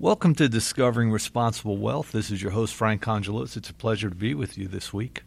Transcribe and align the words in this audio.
Welcome 0.00 0.34
to 0.36 0.48
Discovering 0.48 1.10
Responsible 1.10 1.76
Wealth. 1.76 2.12
This 2.12 2.30
is 2.30 2.40
your 2.40 2.52
host, 2.52 2.74
Frank 2.74 3.02
Congelos. 3.02 3.54
It's 3.54 3.68
a 3.68 3.74
pleasure 3.74 4.08
to 4.08 4.16
be 4.16 4.32
with 4.32 4.56
you 4.56 4.66
this 4.66 4.94
week. 4.94 5.24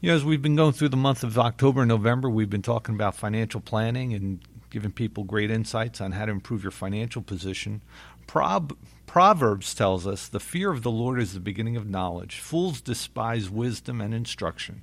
You 0.00 0.10
know, 0.10 0.14
as 0.14 0.24
we've 0.24 0.40
been 0.40 0.54
going 0.54 0.74
through 0.74 0.90
the 0.90 0.96
month 0.96 1.24
of 1.24 1.36
October 1.36 1.80
and 1.80 1.88
November, 1.88 2.30
we've 2.30 2.48
been 2.48 2.62
talking 2.62 2.94
about 2.94 3.16
financial 3.16 3.60
planning 3.60 4.14
and 4.14 4.38
giving 4.70 4.92
people 4.92 5.24
great 5.24 5.50
insights 5.50 6.00
on 6.00 6.12
how 6.12 6.26
to 6.26 6.30
improve 6.30 6.62
your 6.62 6.70
financial 6.70 7.20
position. 7.20 7.80
Prob- 8.28 8.78
Proverbs 9.06 9.74
tells 9.74 10.06
us 10.06 10.28
the 10.28 10.38
fear 10.38 10.70
of 10.70 10.84
the 10.84 10.90
Lord 10.92 11.18
is 11.18 11.34
the 11.34 11.40
beginning 11.40 11.76
of 11.76 11.90
knowledge. 11.90 12.38
Fools 12.38 12.80
despise 12.80 13.50
wisdom 13.50 14.00
and 14.00 14.14
instruction. 14.14 14.82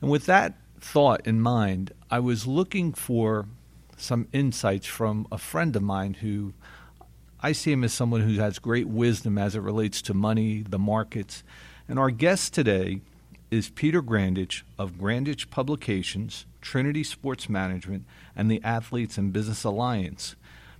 And 0.00 0.12
with 0.12 0.26
that 0.26 0.54
thought 0.78 1.26
in 1.26 1.40
mind, 1.40 1.92
I 2.08 2.20
was 2.20 2.46
looking 2.46 2.92
for 2.92 3.46
some 3.96 4.28
insights 4.32 4.86
from 4.86 5.26
a 5.32 5.38
friend 5.38 5.74
of 5.74 5.82
mine 5.82 6.14
who 6.14 6.52
I 7.40 7.52
see 7.52 7.70
him 7.70 7.84
as 7.84 7.92
someone 7.92 8.22
who 8.22 8.40
has 8.40 8.58
great 8.58 8.88
wisdom 8.88 9.38
as 9.38 9.54
it 9.54 9.60
relates 9.60 10.02
to 10.02 10.14
money, 10.14 10.64
the 10.68 10.78
markets. 10.78 11.44
And 11.88 11.96
our 11.96 12.10
guest 12.10 12.52
today 12.52 13.00
is 13.48 13.70
Peter 13.70 14.02
Grandich 14.02 14.62
of 14.76 14.94
Grandich 14.94 15.48
Publications, 15.48 16.46
Trinity 16.60 17.04
Sports 17.04 17.48
Management, 17.48 18.04
and 18.34 18.50
the 18.50 18.60
Athletes 18.64 19.18
and 19.18 19.32
Business 19.32 19.62
Alliance. 19.62 20.34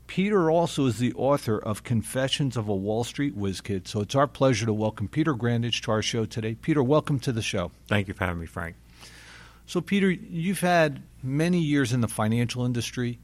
Peter 0.09 0.51
also 0.51 0.87
is 0.87 0.99
the 0.99 1.13
author 1.15 1.59
of 1.59 1.85
Confessions 1.85 2.57
of 2.57 2.69
a 2.69 2.75
Wall 2.75 3.05
Street 3.05 3.37
Whiz 3.37 3.61
Kid. 3.61 3.87
So 3.87 4.01
it's 4.01 4.17
our 4.17 4.27
pleasure 4.27 4.67
to 4.67 4.73
welcome 4.73 5.07
Peter 5.07 5.35
Grandich 5.35 5.81
to 5.83 5.93
our 5.93 6.03
show 6.03 6.25
today. 6.25 6.57
Peter, 6.57 6.83
welcome 6.83 7.21
to 7.21 7.31
the 7.31 7.43
show. 7.43 7.71
Thank 7.87 8.09
you 8.09 8.15
for 8.15 8.25
having 8.25 8.41
me, 8.41 8.47
Frank. 8.47 8.75
So, 9.67 9.81
Peter, 9.81 10.11
you've 10.11 10.61
had 10.61 11.03
many 11.23 11.61
years 11.61 11.93
in 11.93 12.01
the 12.01 12.09
financial 12.09 12.65
industry. 12.65 13.19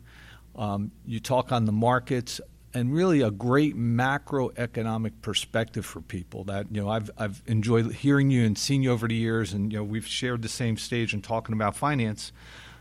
Um, 0.54 0.92
you 1.06 1.18
talk 1.18 1.50
on 1.52 1.64
the 1.64 1.72
markets 1.72 2.40
and 2.74 2.92
really 2.92 3.20
a 3.20 3.30
great 3.30 3.76
macroeconomic 3.76 5.12
perspective 5.22 5.86
for 5.86 6.00
people 6.00 6.44
that 6.44 6.66
you 6.70 6.82
know 6.82 6.88
I've 6.90 7.10
I've 7.16 7.42
enjoyed 7.46 7.92
hearing 7.92 8.30
you 8.30 8.44
and 8.44 8.58
seeing 8.58 8.82
you 8.82 8.90
over 8.90 9.08
the 9.08 9.14
years 9.14 9.52
and 9.52 9.72
you 9.72 9.78
know 9.78 9.84
we've 9.84 10.06
shared 10.06 10.42
the 10.42 10.48
same 10.48 10.76
stage 10.76 11.14
and 11.14 11.22
talking 11.22 11.54
about 11.54 11.76
finance. 11.76 12.32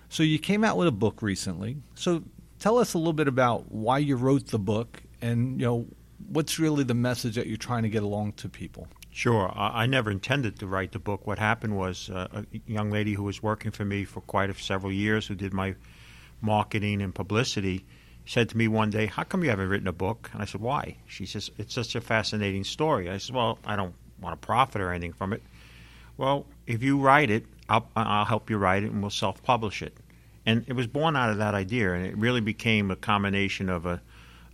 So 0.09 0.23
you 0.23 0.39
came 0.39 0.63
out 0.63 0.77
with 0.77 0.87
a 0.87 0.91
book 0.91 1.21
recently. 1.21 1.77
So 1.95 2.23
tell 2.59 2.77
us 2.77 2.93
a 2.93 2.97
little 2.97 3.13
bit 3.13 3.27
about 3.27 3.71
why 3.71 3.99
you 3.99 4.15
wrote 4.15 4.47
the 4.47 4.59
book 4.59 5.01
and 5.21 5.59
you 5.59 5.65
know 5.65 5.87
what's 6.27 6.59
really 6.59 6.83
the 6.83 6.93
message 6.93 7.35
that 7.35 7.47
you're 7.47 7.57
trying 7.57 7.83
to 7.83 7.89
get 7.89 8.03
along 8.03 8.33
to 8.33 8.49
people. 8.49 8.87
Sure. 9.11 9.51
I 9.55 9.85
never 9.85 10.09
intended 10.09 10.57
to 10.59 10.65
write 10.65 10.91
the 10.91 10.97
book. 10.97 11.27
What 11.27 11.37
happened 11.37 11.77
was 11.77 12.09
uh, 12.09 12.27
a 12.33 12.45
young 12.65 12.89
lady 12.89 13.13
who 13.13 13.21
was 13.21 13.43
working 13.43 13.69
for 13.69 13.85
me 13.85 14.05
for 14.05 14.21
quite 14.21 14.49
a, 14.49 14.55
several 14.55 14.91
years, 14.91 15.27
who 15.27 15.35
did 15.35 15.53
my 15.53 15.75
marketing 16.41 16.99
and 16.99 17.13
publicity, 17.13 17.85
said 18.25 18.49
to 18.49 18.57
me 18.57 18.67
one 18.67 18.89
day, 18.89 19.05
How 19.05 19.23
come 19.23 19.43
you 19.43 19.49
haven't 19.49 19.69
written 19.69 19.87
a 19.87 19.93
book? 19.93 20.29
And 20.33 20.41
I 20.41 20.45
said, 20.45 20.61
Why? 20.61 20.97
She 21.07 21.25
says, 21.25 21.51
It's 21.57 21.73
such 21.73 21.95
a 21.95 22.01
fascinating 22.01 22.63
story. 22.63 23.09
I 23.09 23.17
said, 23.17 23.35
Well, 23.35 23.59
I 23.65 23.75
don't 23.75 23.95
want 24.21 24.39
to 24.39 24.45
profit 24.45 24.81
or 24.81 24.91
anything 24.91 25.13
from 25.13 25.33
it. 25.33 25.41
Well, 26.17 26.45
if 26.67 26.83
you 26.83 26.99
write 26.99 27.29
it, 27.29 27.45
I'll, 27.67 27.87
I'll 27.95 28.25
help 28.25 28.49
you 28.49 28.57
write 28.57 28.83
it 28.83 28.91
and 28.91 29.01
we'll 29.01 29.09
self 29.09 29.41
publish 29.43 29.81
it. 29.81 29.97
And 30.45 30.65
it 30.67 30.73
was 30.73 30.87
born 30.87 31.15
out 31.15 31.29
of 31.29 31.37
that 31.37 31.55
idea, 31.55 31.93
and 31.93 32.05
it 32.05 32.17
really 32.17 32.41
became 32.41 32.91
a 32.91 32.95
combination 32.95 33.69
of 33.69 33.85
a 33.85 34.01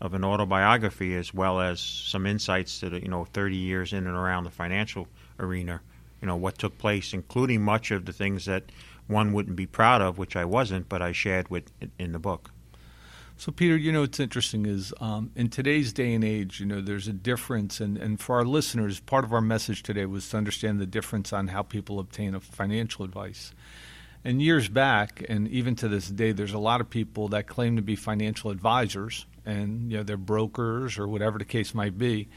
of 0.02 0.14
an 0.14 0.24
autobiography 0.24 1.14
as 1.16 1.34
well 1.34 1.60
as 1.60 1.82
some 1.82 2.26
insights 2.26 2.80
to 2.80 2.90
the, 2.90 3.02
you 3.02 3.10
know 3.10 3.26
30 3.26 3.56
years 3.56 3.92
in 3.92 4.08
and 4.08 4.16
around 4.16 4.46
the 4.46 4.52
financial 4.52 5.08
arena. 5.40 5.82
You 6.22 6.28
know 6.28 6.36
what 6.36 6.58
took 6.58 6.78
place, 6.78 7.14
including 7.14 7.62
much 7.62 7.92
of 7.92 8.06
the 8.06 8.14
things 8.14 8.46
that 8.46 8.64
one 9.08 9.34
wouldn't 9.34 9.56
be 9.56 9.66
proud 9.66 10.02
of, 10.02 10.18
which 10.18 10.36
I 10.36 10.46
wasn't, 10.46 10.88
but 10.88 11.02
I 11.02 11.12
shared 11.12 11.50
with 11.50 11.72
in 11.98 12.12
the 12.12 12.20
book. 12.20 12.52
So, 13.40 13.54
Peter, 13.54 13.78
you 13.78 13.94
know 13.94 14.02
what's 14.02 14.20
interesting 14.20 14.66
is 14.66 14.94
um, 15.00 15.32
in 15.34 15.48
today's 15.48 15.94
day 15.94 16.14
and 16.14 16.26
age, 16.26 16.60
you 16.60 16.66
know, 16.66 16.82
there's 16.82 17.08
a 17.08 17.14
difference, 17.14 17.80
and, 17.80 17.98
and 17.98 18.20
for 18.20 18.36
our 18.36 18.44
listeners, 18.44 19.00
part 19.00 19.24
of 19.24 19.32
our 19.32 19.40
message 19.40 19.82
today 19.82 20.06
was 20.06 20.28
to 20.32 20.38
understand 20.38 20.82
the 20.82 20.86
difference 20.86 21.32
on 21.32 21.48
how 21.48 21.64
people 21.64 22.00
obtain 22.00 22.36
a 22.36 22.42
financial 22.42 23.06
advice. 23.06 23.54
And 24.26 24.42
years 24.42 24.68
back, 24.68 25.24
and 25.30 25.48
even 25.48 25.78
to 25.78 25.88
this 25.88 26.10
day, 26.10 26.34
there's 26.34 26.52
a 26.52 26.60
lot 26.60 26.82
of 26.82 26.90
people 26.90 27.30
that 27.30 27.48
claim 27.48 27.78
to 27.78 27.82
be 27.82 27.96
financial 27.96 28.52
advisors, 28.52 29.26
and 29.46 29.90
you 29.90 29.96
know 29.96 30.04
they're 30.04 30.18
brokers 30.18 30.98
or 30.98 31.08
whatever 31.08 31.38
the 31.40 31.46
case 31.46 31.74
might 31.74 31.98
be. 31.98 32.28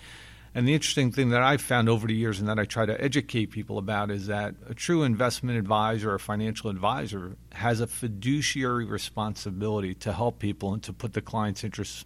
And 0.54 0.68
the 0.68 0.74
interesting 0.74 1.10
thing 1.12 1.30
that 1.30 1.42
I've 1.42 1.62
found 1.62 1.88
over 1.88 2.06
the 2.06 2.14
years 2.14 2.38
and 2.38 2.48
that 2.48 2.58
I 2.58 2.66
try 2.66 2.84
to 2.84 3.00
educate 3.02 3.46
people 3.46 3.78
about 3.78 4.10
is 4.10 4.26
that 4.26 4.54
a 4.68 4.74
true 4.74 5.02
investment 5.02 5.58
advisor 5.58 6.12
or 6.12 6.18
financial 6.18 6.68
advisor 6.68 7.36
has 7.52 7.80
a 7.80 7.86
fiduciary 7.86 8.84
responsibility 8.84 9.94
to 9.94 10.12
help 10.12 10.38
people 10.38 10.74
and 10.74 10.82
to 10.82 10.92
put 10.92 11.14
the 11.14 11.22
client's 11.22 11.64
interests 11.64 12.04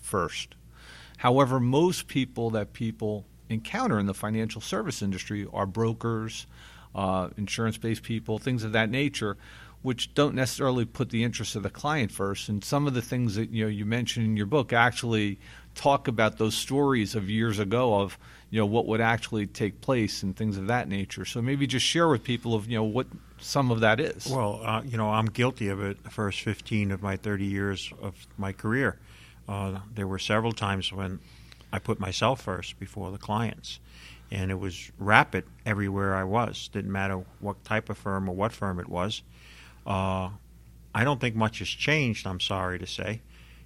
first. 0.00 0.54
However, 1.18 1.60
most 1.60 2.08
people 2.08 2.50
that 2.50 2.72
people 2.72 3.26
encounter 3.50 3.98
in 3.98 4.06
the 4.06 4.14
financial 4.14 4.62
service 4.62 5.02
industry 5.02 5.46
are 5.52 5.66
brokers, 5.66 6.46
uh, 6.94 7.28
insurance 7.36 7.76
based 7.76 8.02
people, 8.02 8.38
things 8.38 8.64
of 8.64 8.72
that 8.72 8.90
nature, 8.90 9.36
which 9.82 10.14
don't 10.14 10.34
necessarily 10.34 10.84
put 10.84 11.10
the 11.10 11.24
interests 11.24 11.56
of 11.56 11.62
the 11.62 11.70
client 11.70 12.10
first. 12.10 12.48
And 12.48 12.64
some 12.64 12.86
of 12.86 12.94
the 12.94 13.02
things 13.02 13.34
that 13.34 13.50
you 13.50 13.64
know 13.64 13.70
you 13.70 13.84
mentioned 13.84 14.26
in 14.26 14.36
your 14.36 14.46
book 14.46 14.72
actually 14.72 15.38
talk 15.74 16.08
about 16.08 16.38
those 16.38 16.54
stories 16.54 17.14
of 17.14 17.28
years 17.30 17.58
ago 17.58 18.00
of 18.00 18.18
you 18.50 18.58
know 18.58 18.66
what 18.66 18.86
would 18.86 19.00
actually 19.00 19.46
take 19.46 19.80
place 19.80 20.22
and 20.22 20.36
things 20.36 20.58
of 20.58 20.66
that 20.66 20.88
nature. 20.88 21.24
So 21.24 21.40
maybe 21.40 21.66
just 21.66 21.86
share 21.86 22.08
with 22.08 22.22
people 22.22 22.54
of 22.54 22.68
you 22.68 22.76
know 22.76 22.84
what 22.84 23.06
some 23.38 23.70
of 23.70 23.80
that 23.80 23.98
is. 23.98 24.26
Well, 24.26 24.60
uh, 24.62 24.82
you 24.84 24.96
know, 24.96 25.10
I'm 25.10 25.26
guilty 25.26 25.68
of 25.68 25.82
it. 25.82 26.02
The 26.04 26.10
first 26.10 26.40
15 26.42 26.90
of 26.90 27.02
my 27.02 27.16
30 27.16 27.44
years 27.44 27.92
of 28.00 28.14
my 28.38 28.52
career, 28.52 28.98
uh, 29.48 29.78
there 29.94 30.06
were 30.06 30.18
several 30.18 30.52
times 30.52 30.92
when 30.92 31.18
I 31.72 31.78
put 31.78 31.98
myself 31.98 32.42
first 32.42 32.78
before 32.78 33.10
the 33.10 33.18
clients, 33.18 33.80
and 34.30 34.50
it 34.50 34.58
was 34.58 34.92
rapid 34.98 35.44
everywhere 35.64 36.14
I 36.14 36.24
was. 36.24 36.68
Didn't 36.68 36.92
matter 36.92 37.24
what 37.40 37.64
type 37.64 37.88
of 37.88 37.98
firm 37.98 38.28
or 38.28 38.36
what 38.36 38.52
firm 38.52 38.78
it 38.78 38.88
was. 38.88 39.22
Uh, 39.86 40.28
I 40.94 41.04
don't 41.04 41.20
think 41.20 41.34
much 41.34 41.60
has 41.60 41.68
changed. 41.68 42.26
I'm 42.26 42.40
sorry 42.40 42.78
to 42.78 42.86
say. 42.86 43.22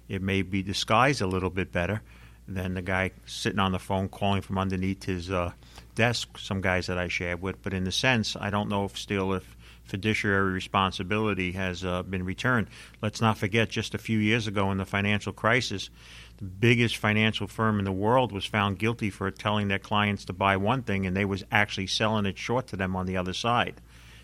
It 0.07 0.21
may 0.21 0.41
be 0.41 0.63
disguised 0.63 1.21
a 1.21 1.27
little 1.27 1.49
bit 1.49 1.71
better 1.71 2.01
than 2.47 2.75
the 2.75 2.81
guy 2.81 3.11
sitting 3.25 3.59
on 3.59 3.73
the 3.73 3.79
phone 3.79 4.07
calling 4.07 4.41
from 4.41 4.57
underneath 4.57 5.03
his 5.03 5.29
uh, 5.29 5.51
desk. 5.95 6.37
Some 6.37 6.61
guys 6.61 6.87
that 6.87 6.97
I 6.97 7.09
shared 7.09 7.41
with, 7.41 7.61
but 7.61 7.73
in 7.73 7.83
the 7.83 7.91
sense, 7.91 8.35
I 8.39 8.49
don't 8.49 8.69
know 8.69 8.85
if 8.85 8.97
still 8.97 9.33
if 9.33 9.57
fiduciary 9.83 10.51
responsibility 10.51 11.53
has 11.53 11.83
uh, 11.83 12.03
been 12.03 12.25
returned. 12.25 12.67
Let's 13.01 13.21
not 13.21 13.37
forget, 13.37 13.69
just 13.69 13.95
a 13.95 13.97
few 13.97 14.19
years 14.19 14.47
ago 14.47 14.71
in 14.71 14.77
the 14.77 14.85
financial 14.85 15.33
crisis, 15.33 15.89
the 16.37 16.43
biggest 16.45 16.97
financial 16.97 17.47
firm 17.47 17.79
in 17.79 17.85
the 17.85 17.91
world 17.91 18.31
was 18.31 18.45
found 18.45 18.79
guilty 18.79 19.09
for 19.09 19.31
telling 19.31 19.69
their 19.69 19.79
clients 19.79 20.25
to 20.25 20.33
buy 20.33 20.57
one 20.57 20.83
thing, 20.83 21.05
and 21.05 21.15
they 21.15 21.25
was 21.25 21.43
actually 21.51 21.87
selling 21.87 22.25
it 22.25 22.37
short 22.37 22.67
to 22.67 22.75
them 22.75 22.95
on 22.95 23.05
the 23.05 23.17
other 23.17 23.33
side. 23.33 23.81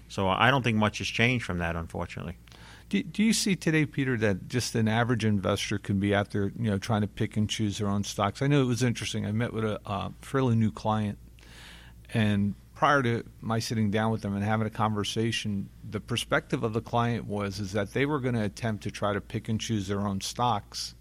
So 0.10 0.28
I 0.28 0.52
don't 0.52 0.64
think 0.64 0.78
much 0.78 1.00
has 1.00 1.08
changed 1.08 1.46
from 1.46 1.58
that, 1.58 1.76
unfortunately. 1.76 2.38
Do, 2.94 3.02
do 3.02 3.24
you 3.24 3.34
see 3.34 3.56
today, 3.56 3.88
Peter, 3.88 4.18
that 4.18 4.48
just 4.48 4.76
an 4.76 4.88
average 4.88 5.26
investor 5.26 5.80
can 5.80 6.00
be 6.00 6.14
out 6.14 6.30
there, 6.30 6.52
you 6.59 6.70
know, 6.70 6.78
trying 6.78 7.02
to 7.02 7.08
pick 7.08 7.36
and 7.36 7.50
choose 7.50 7.80
their 7.80 7.88
own 7.88 8.04
stocks? 8.04 8.44
I 8.44 8.46
know 8.46 8.62
it 8.62 8.68
was 8.68 8.84
interesting. 8.84 9.26
I 9.26 9.31
met 9.31 9.52
with 9.52 9.66
a 9.66 9.80
uh, 9.84 10.09
fairly 10.22 10.56
new 10.56 10.72
client, 10.72 11.18
and 12.14 12.54
prior 12.76 13.02
to 13.02 13.24
my 13.42 13.58
sitting 13.58 13.90
down 13.90 14.12
with 14.12 14.22
them 14.22 14.36
and 14.36 14.44
having 14.44 14.68
a 14.68 14.70
conversation, 14.70 15.70
the 15.90 16.00
perspective 16.00 16.64
of 16.64 16.74
the 16.74 16.81
client 16.81 17.26
was 17.26 17.59
is 17.59 17.72
that 17.72 17.94
they 17.94 18.06
were 18.06 18.20
going 18.20 18.36
to 18.36 18.44
attempt 18.44 18.84
to 18.84 18.92
try 18.92 19.12
to 19.12 19.22
pick 19.22 19.50
and 19.50 19.60
choose 19.60 19.88
their 19.88 20.02
own 20.02 20.22
stocks, 20.22 20.94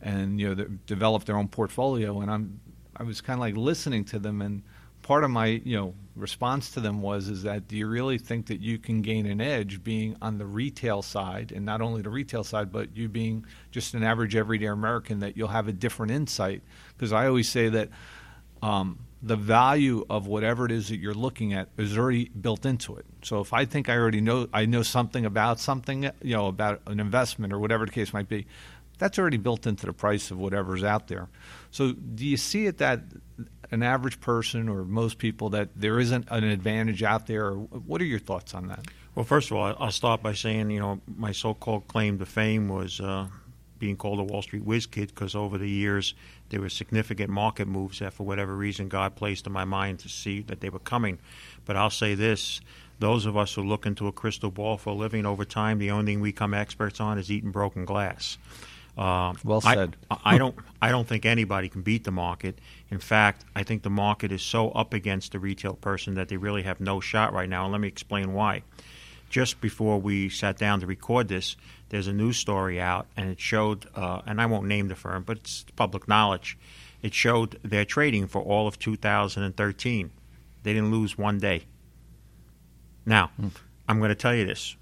and 0.00 0.40
you 0.40 0.54
know, 0.54 0.64
develop 0.86 1.26
their 1.26 1.36
own 1.36 1.48
portfolio. 1.48 2.22
And 2.22 2.30
I'm 2.30 2.58
I 2.96 3.02
was 3.02 3.20
kind 3.20 3.36
of 3.36 3.40
like 3.40 3.54
listening 3.54 4.06
to 4.06 4.18
them 4.18 4.40
and 4.40 4.62
part 5.08 5.24
of 5.24 5.30
my 5.30 5.46
you 5.46 5.74
know 5.74 5.94
response 6.16 6.72
to 6.72 6.80
them 6.80 7.00
was 7.00 7.28
is 7.28 7.42
that 7.44 7.66
do 7.66 7.78
you 7.78 7.86
really 7.86 8.18
think 8.18 8.44
that 8.48 8.60
you 8.60 8.76
can 8.76 9.00
gain 9.00 9.24
an 9.24 9.40
edge 9.40 9.82
being 9.82 10.14
on 10.20 10.36
the 10.36 10.44
retail 10.44 11.00
side 11.00 11.50
and 11.50 11.64
not 11.64 11.80
only 11.80 12.02
the 12.02 12.10
retail 12.10 12.44
side 12.44 12.70
but 12.70 12.94
you 12.94 13.08
being 13.08 13.42
just 13.70 13.94
an 13.94 14.04
average 14.04 14.36
everyday 14.36 14.66
American 14.66 15.20
that 15.20 15.34
you'll 15.34 15.48
have 15.48 15.66
a 15.66 15.72
different 15.72 16.12
insight 16.12 16.60
because 16.94 17.10
I 17.10 17.26
always 17.26 17.48
say 17.48 17.70
that 17.70 17.88
um, 18.60 18.98
the 19.22 19.36
value 19.36 20.04
of 20.10 20.26
whatever 20.26 20.66
it 20.66 20.72
is 20.72 20.90
that 20.90 20.98
you're 20.98 21.14
looking 21.14 21.54
at 21.54 21.68
is 21.78 21.96
already 21.96 22.28
built 22.28 22.66
into 22.66 22.96
it. 22.96 23.06
So 23.22 23.40
if 23.40 23.54
I 23.54 23.64
think 23.64 23.88
I 23.88 23.96
already 23.96 24.20
know 24.20 24.46
I 24.52 24.66
know 24.66 24.82
something 24.82 25.24
about 25.24 25.58
something, 25.58 26.04
you 26.22 26.36
know, 26.36 26.46
about 26.46 26.82
an 26.86 27.00
investment 27.00 27.52
or 27.52 27.58
whatever 27.58 27.86
the 27.86 27.92
case 27.92 28.12
might 28.12 28.28
be, 28.28 28.46
that's 28.98 29.18
already 29.18 29.36
built 29.36 29.66
into 29.66 29.86
the 29.86 29.92
price 29.92 30.30
of 30.30 30.38
whatever's 30.38 30.84
out 30.84 31.08
there. 31.08 31.28
So 31.70 31.92
do 31.92 32.26
you 32.26 32.36
see 32.36 32.66
it 32.66 32.78
that 32.78 33.00
an 33.70 33.82
average 33.82 34.20
person 34.20 34.68
or 34.68 34.84
most 34.84 35.18
people 35.18 35.50
that 35.50 35.68
there 35.76 36.00
isn't 36.00 36.26
an 36.30 36.44
advantage 36.44 37.02
out 37.02 37.26
there? 37.26 37.52
What 37.52 38.00
are 38.00 38.06
your 38.06 38.18
thoughts 38.18 38.54
on 38.54 38.68
that? 38.68 38.86
Well, 39.14 39.24
first 39.24 39.50
of 39.50 39.56
all, 39.56 39.74
I'll 39.78 39.90
start 39.90 40.22
by 40.22 40.32
saying, 40.32 40.70
you 40.70 40.80
know, 40.80 41.00
my 41.16 41.32
so-called 41.32 41.88
claim 41.88 42.18
to 42.18 42.26
fame 42.26 42.68
was 42.68 43.00
uh, 43.00 43.26
being 43.78 43.96
called 43.96 44.20
a 44.20 44.22
Wall 44.22 44.42
Street 44.42 44.64
whiz 44.64 44.86
kid 44.86 45.08
because 45.08 45.34
over 45.34 45.58
the 45.58 45.68
years 45.68 46.14
there 46.50 46.60
were 46.60 46.68
significant 46.68 47.30
market 47.30 47.68
moves 47.68 47.98
that, 47.98 48.12
for 48.12 48.24
whatever 48.24 48.54
reason, 48.54 48.88
God 48.88 49.16
placed 49.16 49.46
in 49.46 49.52
my 49.52 49.64
mind 49.64 50.00
to 50.00 50.08
see 50.08 50.42
that 50.42 50.60
they 50.60 50.70
were 50.70 50.78
coming. 50.78 51.18
But 51.64 51.76
I'll 51.76 51.90
say 51.90 52.14
this: 52.14 52.60
those 52.98 53.26
of 53.26 53.36
us 53.36 53.54
who 53.54 53.62
look 53.62 53.86
into 53.86 54.06
a 54.06 54.12
crystal 54.12 54.50
ball 54.50 54.76
for 54.76 54.90
a 54.90 54.94
living 54.94 55.26
over 55.26 55.44
time, 55.44 55.78
the 55.78 55.90
only 55.90 56.12
thing 56.12 56.20
we 56.20 56.30
become 56.30 56.54
experts 56.54 57.00
on 57.00 57.18
is 57.18 57.30
eating 57.30 57.50
broken 57.50 57.84
glass. 57.84 58.38
Uh, 58.98 59.32
well 59.44 59.60
said. 59.60 59.96
I, 60.10 60.18
I 60.24 60.38
don't. 60.38 60.56
I 60.82 60.90
don't 60.90 61.06
think 61.06 61.24
anybody 61.24 61.68
can 61.68 61.82
beat 61.82 62.02
the 62.02 62.10
market. 62.10 62.58
In 62.90 62.98
fact, 62.98 63.44
I 63.54 63.62
think 63.62 63.84
the 63.84 63.90
market 63.90 64.32
is 64.32 64.42
so 64.42 64.70
up 64.70 64.92
against 64.92 65.30
the 65.30 65.38
retail 65.38 65.74
person 65.74 66.14
that 66.14 66.28
they 66.28 66.36
really 66.36 66.64
have 66.64 66.80
no 66.80 66.98
shot 66.98 67.32
right 67.32 67.48
now. 67.48 67.62
And 67.62 67.72
let 67.72 67.80
me 67.80 67.86
explain 67.86 68.32
why. 68.32 68.64
Just 69.30 69.60
before 69.60 70.00
we 70.00 70.28
sat 70.28 70.58
down 70.58 70.80
to 70.80 70.86
record 70.86 71.28
this, 71.28 71.56
there's 71.90 72.08
a 72.08 72.12
news 72.12 72.38
story 72.38 72.80
out, 72.80 73.06
and 73.16 73.30
it 73.30 73.38
showed, 73.38 73.86
uh, 73.94 74.22
and 74.26 74.40
I 74.40 74.46
won't 74.46 74.66
name 74.66 74.88
the 74.88 74.96
firm, 74.96 75.22
but 75.22 75.36
it's 75.36 75.64
public 75.76 76.08
knowledge. 76.08 76.58
It 77.00 77.14
showed 77.14 77.58
their 77.62 77.84
trading 77.84 78.26
for 78.26 78.42
all 78.42 78.66
of 78.66 78.78
2013. 78.78 80.10
They 80.64 80.72
didn't 80.72 80.90
lose 80.90 81.16
one 81.16 81.38
day. 81.38 81.66
Now, 83.06 83.30
mm. 83.40 83.52
I'm 83.88 83.98
going 83.98 84.08
to 84.08 84.14
tell 84.14 84.34
you 84.34 84.44
this. 84.44 84.76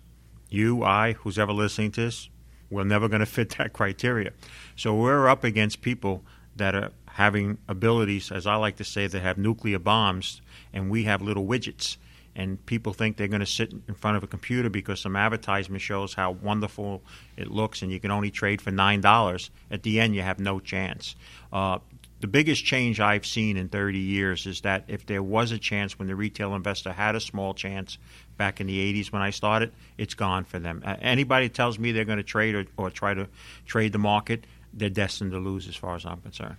You, 0.49 0.85
I, 0.85 1.13
who's 1.13 1.39
ever 1.39 1.53
listening 1.53 1.91
to 1.93 2.03
this, 2.03 2.31
we're 2.71 2.85
never 2.85 3.09
going 3.09 3.21
to 3.21 3.27
fit 3.27 3.51
that 3.59 3.73
criteria. 3.73 4.33
So 4.77 4.95
we're 4.95 5.29
up 5.29 5.45
against 5.45 5.83
people 5.83 6.23
that 6.57 6.75
are 6.75 6.91
having 7.07 7.59
abilities, 7.69 8.31
as 8.31 8.47
I 8.47 8.57
like 8.57 8.77
to 8.77 8.85
say, 8.85 9.07
that 9.07 9.21
have 9.21 9.39
nuclear 9.39 9.79
bombs, 9.79 10.41
and 10.73 10.91
we 10.91 11.05
have 11.05 11.23
little 11.23 11.47
widgets. 11.47 11.97
And 12.35 12.65
people 12.67 12.93
think 12.93 13.17
they're 13.17 13.29
going 13.29 13.41
to 13.41 13.47
sit 13.47 13.73
in 13.89 13.95
front 13.95 14.19
of 14.19 14.23
a 14.23 14.27
computer 14.27 14.69
because 14.69 15.01
some 15.01 15.17
advertisement 15.17 15.81
shows 15.81 16.13
how 16.13 16.33
wonderful 16.33 17.03
it 17.39 17.51
looks, 17.51 17.81
and 17.81 17.91
you 17.91 17.99
can 17.99 18.11
only 18.11 18.31
trade 18.31 18.61
for 18.61 18.71
nine 18.71 19.01
dollars. 19.01 19.51
At 19.71 19.83
the 19.83 19.99
end, 20.01 20.15
you 20.15 20.21
have 20.21 20.39
no 20.39 20.61
chance. 20.61 21.17
Uh, 21.51 21.79
the 22.21 22.27
biggest 22.27 22.65
change 22.65 22.99
I've 22.99 23.27
seen 23.27 23.57
in 23.57 23.69
30 23.69 23.99
years 23.99 24.47
is 24.47 24.63
that 24.63 24.85
if 24.89 25.05
there 25.05 25.23
was 25.23 25.53
a 25.53 25.59
chance 25.59 25.99
when 25.99 26.09
the 26.09 26.17
retail 26.17 26.55
investor 26.55 26.93
had 26.93 27.15
a 27.15 27.21
small 27.21 27.53
chance 27.53 27.99
back 28.37 28.61
in 28.61 28.67
the 28.67 28.93
80s 28.93 29.13
when 29.13 29.23
I 29.23 29.31
started, 29.31 29.73
it's 29.99 30.15
gone 30.15 30.45
for 30.45 30.59
them. 30.59 30.83
Uh, 30.85 30.97
anybody 31.01 31.49
tells 31.49 31.79
me 31.79 31.93
they're 31.93 32.05
going 32.05 32.19
to 32.19 32.25
trade 32.25 32.55
or, 32.55 32.65
or 32.77 32.91
try 32.91 33.13
to 33.13 33.29
trade 33.67 33.93
the 33.93 33.99
market, 33.99 34.47
they're 34.73 34.89
destined 34.89 35.33
to 35.33 35.39
lose 35.39 35.69
as 35.69 35.77
far 35.77 35.95
as 35.95 36.07
I'm 36.07 36.21
concerned. 36.21 36.57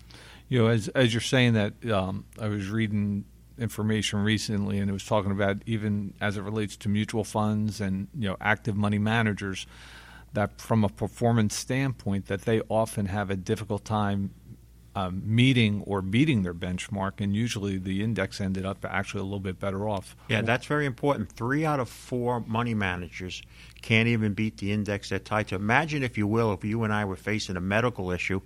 You 0.50 0.64
know, 0.64 0.68
as, 0.68 0.88
as 0.90 1.14
you're 1.14 1.22
saying 1.22 1.54
that, 1.54 1.74
um, 1.92 2.26
I 2.40 2.48
was 2.48 2.70
reading 2.70 3.26
information 3.58 4.24
recently 4.24 4.78
and 4.78 4.90
it 4.90 4.94
was 4.94 5.06
talking 5.06 5.32
about 5.32 5.58
even 5.66 6.14
as 6.22 6.38
it 6.38 6.42
relates 6.42 6.78
to 6.78 6.90
mutual 6.90 7.24
funds 7.24 7.82
and, 7.82 8.08
you 8.18 8.30
know, 8.30 8.38
active 8.40 8.76
money 8.76 9.00
managers 9.00 9.66
that 10.34 10.62
from 10.62 10.84
a 10.84 10.90
performance 10.90 11.56
standpoint 11.56 12.28
that 12.28 12.44
they 12.44 12.62
often 12.70 13.08
have 13.08 13.32
a 13.32 13.36
difficult 13.36 13.84
time 13.84 14.32
um, 14.98 15.22
meeting 15.24 15.84
or 15.86 16.02
beating 16.02 16.42
their 16.42 16.56
benchmark, 16.56 17.22
and 17.22 17.36
usually 17.36 17.78
the 17.78 18.04
index 18.04 18.42
ended 18.42 18.66
up 18.66 18.84
actually 18.84 19.22
a 19.22 19.24
little 19.26 19.40
bit 19.40 19.60
better 19.60 19.88
off. 19.88 20.16
Yeah, 20.28 20.42
that's 20.42 20.66
very 20.66 20.88
important. 20.88 21.32
Three 21.32 21.66
out 21.66 21.80
of 21.80 21.88
four 21.88 22.40
money 22.40 22.74
managers 22.74 23.44
can't 23.84 24.08
even 24.08 24.34
beat 24.34 24.58
the 24.58 24.72
index 24.72 25.10
they're 25.10 25.20
tied 25.20 25.50
to. 25.50 25.56
Imagine, 25.56 26.02
if 26.02 26.18
you 26.18 26.26
will, 26.26 26.52
if 26.52 26.66
you 26.66 26.82
and 26.84 26.92
I 26.92 27.06
were 27.06 27.16
facing 27.16 27.58
a 27.58 27.62
medical 27.62 28.10
issue 28.10 28.42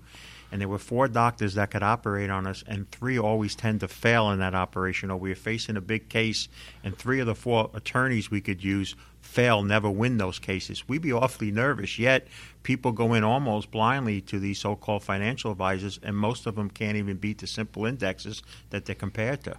and 0.52 0.62
there 0.62 0.68
were 0.68 0.78
four 0.78 1.08
doctors 1.08 1.54
that 1.56 1.72
could 1.72 1.84
operate 1.84 2.30
on 2.30 2.46
us, 2.46 2.64
and 2.68 2.90
three 2.92 3.18
always 3.18 3.56
tend 3.56 3.80
to 3.80 3.88
fail 3.88 4.32
in 4.32 4.40
that 4.40 4.54
operation, 4.54 5.10
or 5.10 5.18
we 5.18 5.30
were 5.30 5.36
facing 5.36 5.78
a 5.78 5.82
big 5.82 6.10
case, 6.10 6.48
and 6.84 6.98
three 6.98 7.20
of 7.20 7.28
the 7.28 7.36
four 7.36 7.70
attorneys 7.74 8.30
we 8.30 8.42
could 8.42 8.64
use 8.64 8.96
fail, 9.22 9.64
never 9.64 9.90
win 9.90 10.18
those 10.18 10.40
cases. 10.40 10.88
We'd 10.90 11.02
be 11.02 11.14
awfully 11.14 11.52
nervous. 11.52 11.98
Yet 11.98 12.28
people 12.64 12.92
go 12.92 13.14
in 13.14 13.24
almost 13.24 13.72
blindly 13.72 14.20
to 14.22 14.40
these 14.40 14.60
so-called 14.60 15.04
financial 15.04 15.52
advisors, 15.52 16.00
and 16.04 16.18
most 16.18 16.46
of 16.48 16.56
them 16.56 16.70
can't 16.70 16.98
even 16.98 17.18
beat 17.18 17.38
the 17.38 17.48
simple 17.48 17.86
indexes 17.86 18.44
that 18.72 18.86
they're 18.86 18.96
compared 18.96 19.44
to. 19.46 19.56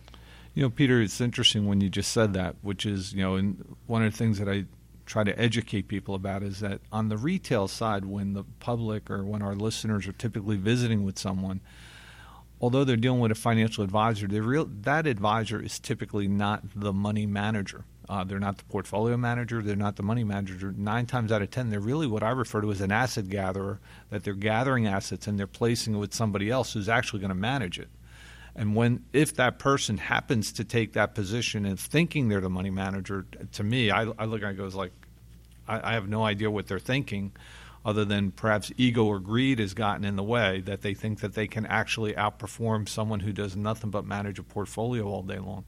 You 0.54 0.64
know, 0.64 0.70
Peter, 0.70 1.00
it's 1.00 1.20
interesting 1.20 1.66
when 1.66 1.80
you 1.80 1.88
just 1.88 2.12
said 2.12 2.34
that, 2.34 2.56
which 2.60 2.84
is, 2.84 3.14
you 3.14 3.22
know, 3.22 3.36
and 3.36 3.76
one 3.86 4.02
of 4.02 4.12
the 4.12 4.18
things 4.18 4.38
that 4.38 4.48
I 4.48 4.66
try 5.06 5.24
to 5.24 5.38
educate 5.38 5.88
people 5.88 6.14
about 6.14 6.42
is 6.42 6.60
that 6.60 6.80
on 6.90 7.08
the 7.08 7.16
retail 7.16 7.68
side, 7.68 8.04
when 8.04 8.32
the 8.32 8.44
public 8.60 9.10
or 9.10 9.24
when 9.24 9.42
our 9.42 9.54
listeners 9.54 10.06
are 10.06 10.12
typically 10.12 10.56
visiting 10.56 11.04
with 11.04 11.18
someone, 11.18 11.60
although 12.60 12.84
they're 12.84 12.96
dealing 12.96 13.20
with 13.20 13.32
a 13.32 13.36
financial 13.36 13.82
advisor, 13.84 14.26
real, 14.26 14.68
that 14.82 15.06
advisor 15.06 15.60
is 15.60 15.78
typically 15.78 16.28
not 16.28 16.62
the 16.74 16.92
money 16.92 17.26
manager. 17.26 17.84
Uh, 18.08 18.24
they're 18.24 18.38
not 18.38 18.58
the 18.58 18.64
portfolio 18.64 19.16
manager. 19.16 19.62
They're 19.62 19.76
not 19.76 19.96
the 19.96 20.02
money 20.02 20.24
manager. 20.24 20.74
Nine 20.76 21.06
times 21.06 21.32
out 21.32 21.40
of 21.40 21.50
ten, 21.50 21.70
they're 21.70 21.80
really 21.80 22.06
what 22.06 22.22
I 22.22 22.30
refer 22.30 22.60
to 22.60 22.70
as 22.70 22.80
an 22.80 22.92
asset 22.92 23.28
gatherer. 23.28 23.80
That 24.10 24.24
they're 24.24 24.34
gathering 24.34 24.86
assets 24.86 25.26
and 25.26 25.38
they're 25.38 25.46
placing 25.46 25.94
it 25.94 25.98
with 25.98 26.12
somebody 26.12 26.50
else 26.50 26.72
who's 26.72 26.88
actually 26.88 27.20
going 27.20 27.30
to 27.30 27.34
manage 27.34 27.78
it. 27.78 27.88
And 28.54 28.76
when 28.76 29.04
if 29.12 29.36
that 29.36 29.58
person 29.58 29.96
happens 29.96 30.52
to 30.52 30.64
take 30.64 30.92
that 30.92 31.14
position 31.14 31.64
and 31.64 31.78
thinking 31.78 32.28
they're 32.28 32.40
the 32.40 32.50
money 32.50 32.70
manager, 32.70 33.26
to 33.52 33.62
me, 33.62 33.90
I, 33.90 34.02
I 34.18 34.26
look 34.26 34.42
at 34.42 34.50
it 34.50 34.56
goes 34.56 34.74
like, 34.74 34.92
I, 35.66 35.92
I 35.92 35.94
have 35.94 36.08
no 36.08 36.24
idea 36.24 36.50
what 36.50 36.66
they're 36.66 36.78
thinking, 36.78 37.32
other 37.84 38.04
than 38.04 38.30
perhaps 38.30 38.70
ego 38.76 39.04
or 39.04 39.18
greed 39.18 39.58
has 39.58 39.74
gotten 39.74 40.04
in 40.04 40.16
the 40.16 40.22
way 40.22 40.60
that 40.66 40.82
they 40.82 40.94
think 40.94 41.20
that 41.20 41.34
they 41.34 41.46
can 41.46 41.66
actually 41.66 42.12
outperform 42.12 42.88
someone 42.88 43.20
who 43.20 43.32
does 43.32 43.56
nothing 43.56 43.90
but 43.90 44.04
manage 44.04 44.38
a 44.38 44.42
portfolio 44.42 45.04
all 45.04 45.22
day 45.22 45.38
long. 45.38 45.64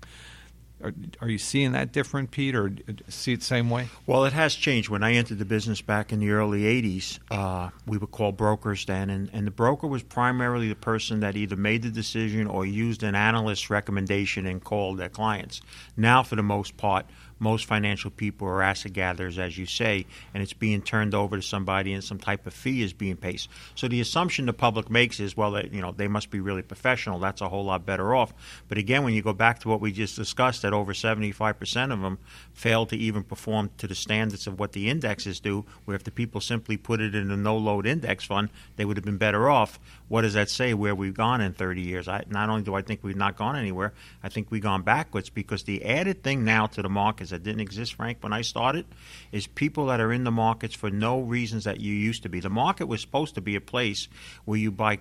Are, 0.83 0.93
are, 1.21 1.29
you 1.29 1.39
seeing 1.39 1.73
that 1.73 1.93
different, 1.93 2.31
Pete, 2.31 2.55
or 2.55 2.73
see 3.09 3.33
it 3.33 3.43
same 3.43 3.71
way? 3.71 3.89
Well, 4.07 4.25
it 4.25 4.33
has 4.33 4.55
changed. 4.55 4.91
When 4.91 5.03
I 5.03 5.13
entered 5.13 5.39
the 5.39 5.45
business 5.45 5.81
back 5.81 6.13
in 6.13 6.19
the 6.21 6.31
early 6.31 6.63
80s, 6.63 7.21
uh, 7.31 7.71
we 7.87 7.97
were 7.97 8.07
called 8.07 8.37
brokers 8.37 8.85
then, 8.85 9.09
and, 9.09 9.31
and 9.33 9.47
the 9.47 9.51
broker 9.51 9.87
was 9.87 10.03
primarily 10.03 10.69
the 10.69 10.75
person 10.75 11.21
that 11.21 11.37
either 11.37 11.57
made 11.57 11.83
the 11.83 11.91
decision 11.91 12.47
or 12.47 12.67
used 12.67 13.03
an 13.03 13.15
analyst's 13.15 13.71
recommendation 13.71 14.47
and 14.47 14.63
called 14.63 14.99
their 14.99 15.09
clients. 15.09 15.63
Now, 15.97 16.23
for 16.23 16.37
the 16.37 16.43
most 16.43 16.77
part, 16.77 17.07
most 17.45 17.67
financial 17.67 18.11
people 18.11 18.49
are 18.49 18.63
asset 18.63 18.95
gatherers, 18.95 19.39
as 19.39 19.59
you 19.59 19.67
say, 19.67 20.07
and 20.33 20.43
it's 20.43 20.55
being 20.55 20.81
turned 20.81 21.15
over 21.15 21.37
to 21.37 21.43
somebody 21.43 21.93
and 21.93 22.03
some 22.03 22.19
type 22.19 22.47
of 22.47 22.55
fee 22.55 22.83
is 22.83 22.95
being 22.95 23.17
paid. 23.17 23.43
So 23.75 23.87
the 23.87 24.01
assumption 24.01 24.47
the 24.47 24.55
public 24.55 24.91
makes 24.91 25.21
is, 25.21 25.37
well, 25.37 25.51
they, 25.51 25.69
you 25.71 25.83
know, 25.83 25.93
they 25.93 26.09
must 26.09 26.31
be 26.31 26.41
really 26.41 26.63
professional. 26.63 27.19
That's 27.19 27.43
a 27.43 27.49
whole 27.51 27.67
lot 27.67 27.85
better 27.85 28.15
off. 28.15 28.33
But 28.67 28.79
again, 28.79 29.05
when 29.05 29.13
you 29.13 29.21
go 29.21 29.35
back 29.35 29.59
to 29.61 29.69
what 29.69 29.83
we 29.83 29.93
just 29.93 30.17
discussed, 30.17 30.63
that 30.63 30.73
over 30.73 30.95
75% 30.95 31.93
of 31.93 32.01
them 32.01 32.19
fail 32.55 32.87
to 32.87 32.97
even 32.97 33.23
perform 33.23 33.71
to 33.77 33.87
the 33.87 33.95
standards 33.95 34.47
of 34.47 34.59
what 34.59 34.73
the 34.73 34.89
indexes 34.89 35.39
do, 35.39 35.67
where 35.85 35.95
if 35.95 36.05
the 36.05 36.11
people 36.11 36.41
simply 36.41 36.79
put 36.79 37.03
it 37.03 37.15
in 37.15 37.31
a 37.31 37.37
no-load 37.37 37.87
index 37.87 38.25
fund, 38.25 38.49
they 38.77 38.87
would 38.87 38.97
have 38.97 39.05
been 39.05 39.19
better 39.19 39.51
off. 39.51 39.79
What 40.09 40.23
does 40.23 40.35
that 40.35 40.51
say 40.51 40.75
where 40.75 40.95
we've 40.95 41.15
gone 41.15 41.41
in 41.41 41.55
30 41.55 41.81
years? 41.81 42.09
I, 42.09 42.25
not 42.29 42.51
only 42.51 42.63
do 42.63 42.75
I 42.75 42.83
think 42.83 43.01
we've 43.03 43.17
not 43.17 43.37
gone 43.37 43.57
anywhere, 43.57 43.95
I 44.23 44.29
think 44.29 44.51
we've 44.51 44.63
gone 44.63 44.83
backwards 44.83 45.31
because 45.31 45.63
the 45.63 45.85
added 45.85 46.23
thing 46.23 46.45
now 46.45 46.67
to 46.67 46.83
the 46.83 46.91
markets 46.91 47.31
that 47.31 47.43
didn't 47.43 47.61
exist, 47.61 47.95
Frank, 47.95 48.19
when 48.21 48.33
I 48.33 48.43
started, 48.43 48.85
is 49.33 49.47
people 49.47 49.87
that 49.87 50.01
are 50.01 50.13
in 50.13 50.25
the 50.25 50.31
markets 50.31 50.75
for 50.75 50.91
no 50.91 51.21
reasons 51.21 51.65
that 51.65 51.81
you 51.81 51.95
used 51.95 52.23
to 52.25 52.29
be. 52.29 52.41
The 52.41 52.51
market 52.51 52.87
was 52.87 53.01
supposed 53.01 53.35
to 53.37 53.41
be 53.41 53.57
a 53.57 53.61
place 53.61 54.09
where 54.45 54.59
you 54.59 54.71
buy 54.71 54.99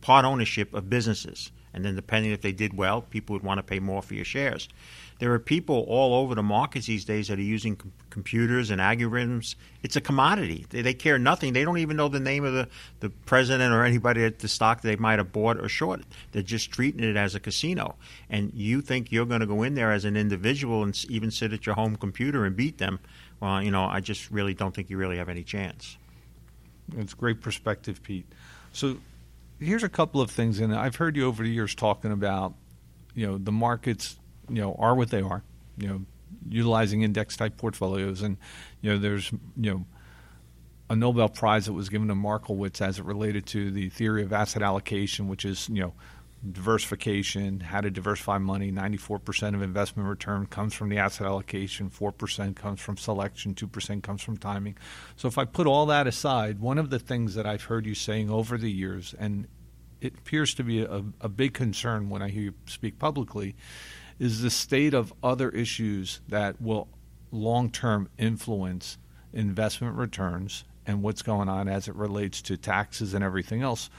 part 0.00 0.24
ownership 0.24 0.72
of 0.72 0.88
businesses. 0.88 1.50
And 1.74 1.84
then, 1.84 1.96
depending 1.96 2.30
if 2.30 2.40
they 2.40 2.52
did 2.52 2.76
well, 2.76 3.02
people 3.02 3.34
would 3.34 3.42
want 3.42 3.58
to 3.58 3.62
pay 3.62 3.80
more 3.80 4.00
for 4.00 4.14
your 4.14 4.24
shares. 4.24 4.68
There 5.18 5.32
are 5.32 5.38
people 5.38 5.84
all 5.88 6.14
over 6.14 6.34
the 6.34 6.42
markets 6.42 6.86
these 6.86 7.04
days 7.04 7.28
that 7.28 7.38
are 7.38 7.42
using 7.42 7.76
com- 7.76 7.92
computers 8.10 8.70
and 8.70 8.80
algorithms. 8.80 9.54
It's 9.82 9.96
a 9.96 10.00
commodity. 10.00 10.66
They, 10.70 10.82
they, 10.82 10.94
care 10.94 11.18
nothing. 11.18 11.52
They 11.52 11.64
don't 11.64 11.78
even 11.78 11.96
know 11.96 12.08
the 12.08 12.20
name 12.20 12.44
of 12.44 12.52
the, 12.52 12.68
the 13.00 13.10
president 13.10 13.72
or 13.72 13.84
anybody 13.84 14.24
at 14.24 14.40
the 14.40 14.48
stock 14.48 14.82
they 14.82 14.96
might 14.96 15.18
have 15.18 15.32
bought 15.32 15.58
or 15.58 15.68
shorted. 15.68 16.06
They're 16.32 16.42
just 16.42 16.70
treating 16.70 17.02
it 17.02 17.16
as 17.16 17.34
a 17.34 17.40
casino. 17.40 17.96
And 18.28 18.52
you 18.54 18.80
think 18.80 19.12
you're 19.12 19.26
going 19.26 19.40
to 19.40 19.46
go 19.46 19.62
in 19.62 19.74
there 19.74 19.92
as 19.92 20.04
an 20.04 20.16
individual 20.16 20.82
and 20.82 21.04
even 21.08 21.30
sit 21.30 21.52
at 21.52 21.66
your 21.66 21.74
home 21.74 21.96
computer 21.96 22.44
and 22.44 22.56
beat 22.56 22.78
them. 22.78 22.98
Well, 23.40 23.62
you 23.62 23.70
know, 23.70 23.84
I 23.84 24.00
just 24.00 24.30
really 24.30 24.54
don't 24.54 24.74
think 24.74 24.90
you 24.90 24.96
really 24.96 25.18
have 25.18 25.28
any 25.28 25.44
chance. 25.44 25.96
It's 26.96 27.14
great 27.14 27.40
perspective, 27.40 28.02
Pete. 28.02 28.26
So 28.72 28.98
here's 29.58 29.82
a 29.82 29.88
couple 29.88 30.20
of 30.20 30.30
things, 30.30 30.60
and 30.60 30.74
I've 30.74 30.96
heard 30.96 31.16
you 31.16 31.26
over 31.26 31.42
the 31.42 31.50
years 31.50 31.74
talking 31.74 32.12
about, 32.12 32.54
you 33.14 33.26
know, 33.26 33.38
the 33.38 33.52
markets 33.52 34.18
you 34.48 34.60
know 34.60 34.74
are 34.78 34.94
what 34.94 35.10
they 35.10 35.22
are. 35.22 35.42
You 35.76 35.88
know, 35.88 36.00
utilizing 36.48 37.02
index 37.02 37.36
type 37.36 37.56
portfolios, 37.56 38.22
and 38.22 38.36
you 38.80 38.92
know 38.92 38.98
there's 38.98 39.32
you 39.56 39.70
know 39.70 39.84
a 40.90 40.96
Nobel 40.96 41.28
Prize 41.28 41.66
that 41.66 41.72
was 41.72 41.88
given 41.88 42.08
to 42.08 42.14
Markowitz 42.14 42.80
as 42.80 42.98
it 42.98 43.04
related 43.04 43.46
to 43.46 43.70
the 43.70 43.88
theory 43.88 44.22
of 44.22 44.32
asset 44.32 44.62
allocation, 44.62 45.28
which 45.28 45.44
is 45.44 45.68
you 45.68 45.80
know 45.80 45.94
diversification, 46.52 47.60
how 47.60 47.80
to 47.80 47.90
diversify 47.90 48.38
money. 48.38 48.70
94% 48.70 49.54
of 49.54 49.62
investment 49.62 50.08
return 50.08 50.46
comes 50.46 50.74
from 50.74 50.88
the 50.88 50.98
asset 50.98 51.26
allocation, 51.26 51.90
4% 51.90 52.54
comes 52.56 52.80
from 52.80 52.96
selection, 52.96 53.54
2% 53.54 54.02
comes 54.02 54.22
from 54.22 54.36
timing. 54.36 54.76
So 55.16 55.28
if 55.28 55.38
I 55.38 55.44
put 55.44 55.66
all 55.66 55.86
that 55.86 56.06
aside, 56.06 56.60
one 56.60 56.78
of 56.78 56.90
the 56.90 56.98
things 56.98 57.34
that 57.34 57.46
I've 57.46 57.64
heard 57.64 57.86
you 57.86 57.94
saying 57.94 58.30
over 58.30 58.58
the 58.58 58.70
years, 58.70 59.14
and 59.18 59.46
it 60.00 60.18
appears 60.18 60.54
to 60.54 60.64
be 60.64 60.82
a, 60.82 61.02
a 61.20 61.28
big 61.28 61.54
concern 61.54 62.10
when 62.10 62.22
I 62.22 62.28
hear 62.28 62.42
you 62.42 62.54
speak 62.66 62.98
publicly, 62.98 63.54
is 64.18 64.42
the 64.42 64.50
state 64.50 64.94
of 64.94 65.12
other 65.22 65.50
issues 65.50 66.20
that 66.28 66.60
will 66.60 66.88
long 67.32 67.70
term 67.70 68.08
influence 68.18 68.98
investment 69.32 69.96
returns 69.96 70.64
and 70.86 71.02
what's 71.02 71.22
going 71.22 71.48
on 71.48 71.68
as 71.68 71.88
it 71.88 71.94
relates 71.94 72.42
to 72.42 72.56
taxes 72.56 73.14
and 73.14 73.24
everything 73.24 73.62
else, 73.62 73.90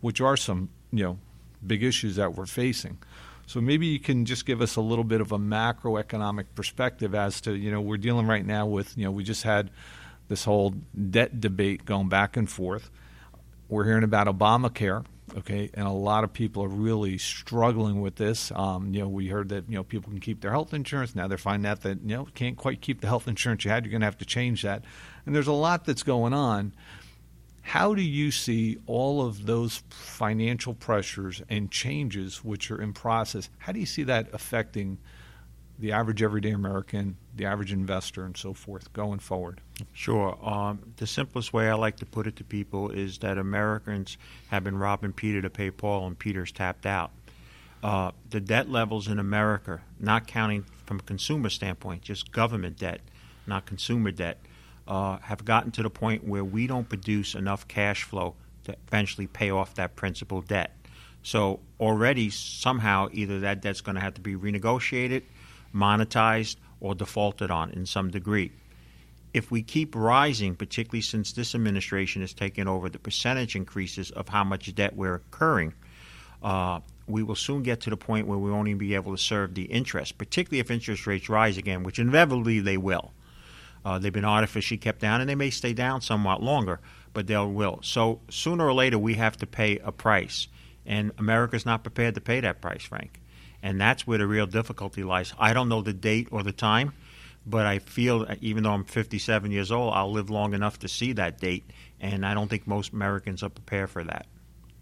which 0.00 0.20
are 0.20 0.36
some 0.36 0.68
you 0.92 1.02
know 1.02 1.18
big 1.66 1.82
issues 1.82 2.16
that 2.16 2.34
we're 2.34 2.46
facing. 2.46 2.98
So 3.46 3.60
maybe 3.60 3.86
you 3.86 4.00
can 4.00 4.24
just 4.24 4.46
give 4.46 4.62
us 4.62 4.76
a 4.76 4.80
little 4.80 5.04
bit 5.04 5.20
of 5.20 5.32
a 5.32 5.38
macroeconomic 5.38 6.46
perspective 6.54 7.14
as 7.14 7.40
to 7.42 7.54
you 7.54 7.70
know 7.70 7.80
we're 7.80 7.98
dealing 7.98 8.26
right 8.26 8.44
now 8.44 8.66
with 8.66 8.96
you 8.96 9.04
know 9.04 9.10
we 9.10 9.22
just 9.24 9.42
had 9.42 9.70
this 10.28 10.44
whole 10.44 10.74
debt 11.10 11.40
debate 11.40 11.84
going 11.84 12.08
back 12.08 12.36
and 12.36 12.48
forth. 12.48 12.90
we're 13.68 13.84
hearing 13.84 14.04
about 14.04 14.26
Obamacare, 14.26 15.04
okay, 15.36 15.70
and 15.74 15.86
a 15.86 15.92
lot 15.92 16.24
of 16.24 16.32
people 16.32 16.64
are 16.64 16.68
really 16.68 17.18
struggling 17.18 18.00
with 18.00 18.16
this. 18.16 18.50
Um, 18.52 18.94
you 18.94 19.00
know, 19.00 19.08
we 19.08 19.28
heard 19.28 19.50
that 19.50 19.68
you 19.68 19.74
know 19.74 19.84
people 19.84 20.10
can 20.10 20.20
keep 20.20 20.40
their 20.40 20.50
health 20.50 20.72
insurance. 20.72 21.14
Now 21.14 21.28
they're 21.28 21.36
finding 21.36 21.70
out 21.70 21.82
that 21.82 22.00
you 22.02 22.16
know 22.16 22.26
can't 22.34 22.56
quite 22.56 22.80
keep 22.80 23.02
the 23.02 23.08
health 23.08 23.28
insurance 23.28 23.64
you 23.64 23.70
had. 23.70 23.84
You're 23.84 23.90
going 23.90 24.00
to 24.00 24.06
have 24.06 24.18
to 24.18 24.24
change 24.24 24.62
that, 24.62 24.84
and 25.26 25.34
there's 25.34 25.48
a 25.48 25.52
lot 25.52 25.84
that's 25.84 26.02
going 26.02 26.32
on. 26.32 26.72
How 27.64 27.94
do 27.94 28.02
you 28.02 28.30
see 28.30 28.76
all 28.86 29.26
of 29.26 29.46
those 29.46 29.82
financial 29.88 30.74
pressures 30.74 31.42
and 31.48 31.70
changes 31.70 32.44
which 32.44 32.70
are 32.70 32.80
in 32.80 32.92
process? 32.92 33.48
How 33.58 33.72
do 33.72 33.80
you 33.80 33.86
see 33.86 34.02
that 34.04 34.28
affecting 34.34 34.98
the 35.78 35.90
average 35.90 36.22
everyday 36.22 36.50
American, 36.50 37.16
the 37.34 37.46
average 37.46 37.72
investor, 37.72 38.26
and 38.26 38.36
so 38.36 38.52
forth 38.52 38.92
going 38.92 39.18
forward? 39.18 39.62
Sure. 39.94 40.38
Um, 40.46 40.92
the 40.98 41.06
simplest 41.06 41.54
way 41.54 41.70
I 41.70 41.74
like 41.74 41.96
to 41.96 42.06
put 42.06 42.26
it 42.26 42.36
to 42.36 42.44
people 42.44 42.90
is 42.90 43.18
that 43.18 43.38
Americans 43.38 44.18
have 44.48 44.62
been 44.62 44.76
robbing 44.76 45.14
Peter 45.14 45.40
to 45.40 45.50
pay 45.50 45.70
Paul, 45.70 46.06
and 46.06 46.18
Peter's 46.18 46.52
tapped 46.52 46.84
out. 46.84 47.12
Uh, 47.82 48.12
the 48.28 48.40
debt 48.40 48.70
levels 48.70 49.08
in 49.08 49.18
America, 49.18 49.80
not 49.98 50.26
counting 50.26 50.66
from 50.84 51.00
a 51.00 51.02
consumer 51.02 51.48
standpoint, 51.48 52.02
just 52.02 52.30
government 52.30 52.78
debt, 52.78 53.00
not 53.46 53.64
consumer 53.64 54.10
debt, 54.10 54.38
uh, 54.86 55.18
have 55.18 55.44
gotten 55.44 55.70
to 55.72 55.82
the 55.82 55.90
point 55.90 56.26
where 56.26 56.44
we 56.44 56.66
don't 56.66 56.88
produce 56.88 57.34
enough 57.34 57.66
cash 57.68 58.02
flow 58.02 58.34
to 58.64 58.76
eventually 58.88 59.26
pay 59.26 59.50
off 59.50 59.74
that 59.74 59.96
principal 59.96 60.40
debt. 60.40 60.76
So 61.22 61.60
already 61.80 62.30
somehow 62.30 63.08
either 63.12 63.40
that 63.40 63.62
debt's 63.62 63.80
going 63.80 63.94
to 63.94 64.00
have 64.00 64.14
to 64.14 64.20
be 64.20 64.34
renegotiated, 64.34 65.22
monetized, 65.74 66.56
or 66.80 66.94
defaulted 66.94 67.50
on 67.50 67.70
in 67.70 67.86
some 67.86 68.10
degree. 68.10 68.52
If 69.32 69.50
we 69.50 69.62
keep 69.62 69.96
rising, 69.96 70.54
particularly 70.54 71.00
since 71.00 71.32
this 71.32 71.54
administration 71.54 72.20
has 72.20 72.34
taken 72.34 72.68
over 72.68 72.88
the 72.88 72.98
percentage 72.98 73.56
increases 73.56 74.10
of 74.10 74.28
how 74.28 74.44
much 74.44 74.72
debt 74.74 74.94
we're 74.94 75.16
incurring, 75.16 75.72
uh, 76.42 76.80
we 77.08 77.22
will 77.22 77.34
soon 77.34 77.62
get 77.62 77.80
to 77.80 77.90
the 77.90 77.96
point 77.96 78.26
where 78.26 78.38
we 78.38 78.50
won't 78.50 78.68
even 78.68 78.78
be 78.78 78.94
able 78.94 79.16
to 79.16 79.22
serve 79.22 79.54
the 79.54 79.64
interest, 79.64 80.18
particularly 80.18 80.60
if 80.60 80.70
interest 80.70 81.06
rates 81.06 81.28
rise 81.28 81.56
again, 81.56 81.82
which 81.82 81.98
inevitably 81.98 82.60
they 82.60 82.76
will. 82.76 83.12
Uh, 83.84 83.98
they've 83.98 84.12
been 84.12 84.24
artificially 84.24 84.78
kept 84.78 85.00
down, 85.00 85.20
and 85.20 85.28
they 85.28 85.34
may 85.34 85.50
stay 85.50 85.72
down 85.72 86.00
somewhat 86.00 86.42
longer, 86.42 86.80
but 87.12 87.26
they 87.26 87.36
will. 87.36 87.80
So 87.82 88.20
sooner 88.30 88.66
or 88.66 88.72
later, 88.72 88.98
we 88.98 89.14
have 89.14 89.36
to 89.38 89.46
pay 89.46 89.78
a 89.78 89.92
price, 89.92 90.48
and 90.86 91.12
America's 91.18 91.66
not 91.66 91.84
prepared 91.84 92.14
to 92.14 92.20
pay 92.20 92.40
that 92.40 92.60
price, 92.60 92.84
Frank. 92.84 93.20
And 93.62 93.80
that's 93.80 94.06
where 94.06 94.18
the 94.18 94.26
real 94.26 94.46
difficulty 94.46 95.02
lies. 95.02 95.32
I 95.38 95.52
don't 95.52 95.68
know 95.68 95.82
the 95.82 95.92
date 95.92 96.28
or 96.30 96.42
the 96.42 96.52
time, 96.52 96.92
but 97.46 97.66
I 97.66 97.78
feel 97.78 98.26
even 98.40 98.62
though 98.62 98.72
I'm 98.72 98.84
57 98.84 99.50
years 99.50 99.70
old, 99.70 99.92
I'll 99.94 100.12
live 100.12 100.30
long 100.30 100.54
enough 100.54 100.78
to 100.80 100.88
see 100.88 101.12
that 101.14 101.38
date, 101.38 101.70
and 102.00 102.24
I 102.24 102.34
don't 102.34 102.48
think 102.48 102.66
most 102.66 102.92
Americans 102.92 103.42
are 103.42 103.50
prepared 103.50 103.90
for 103.90 104.04
that. 104.04 104.26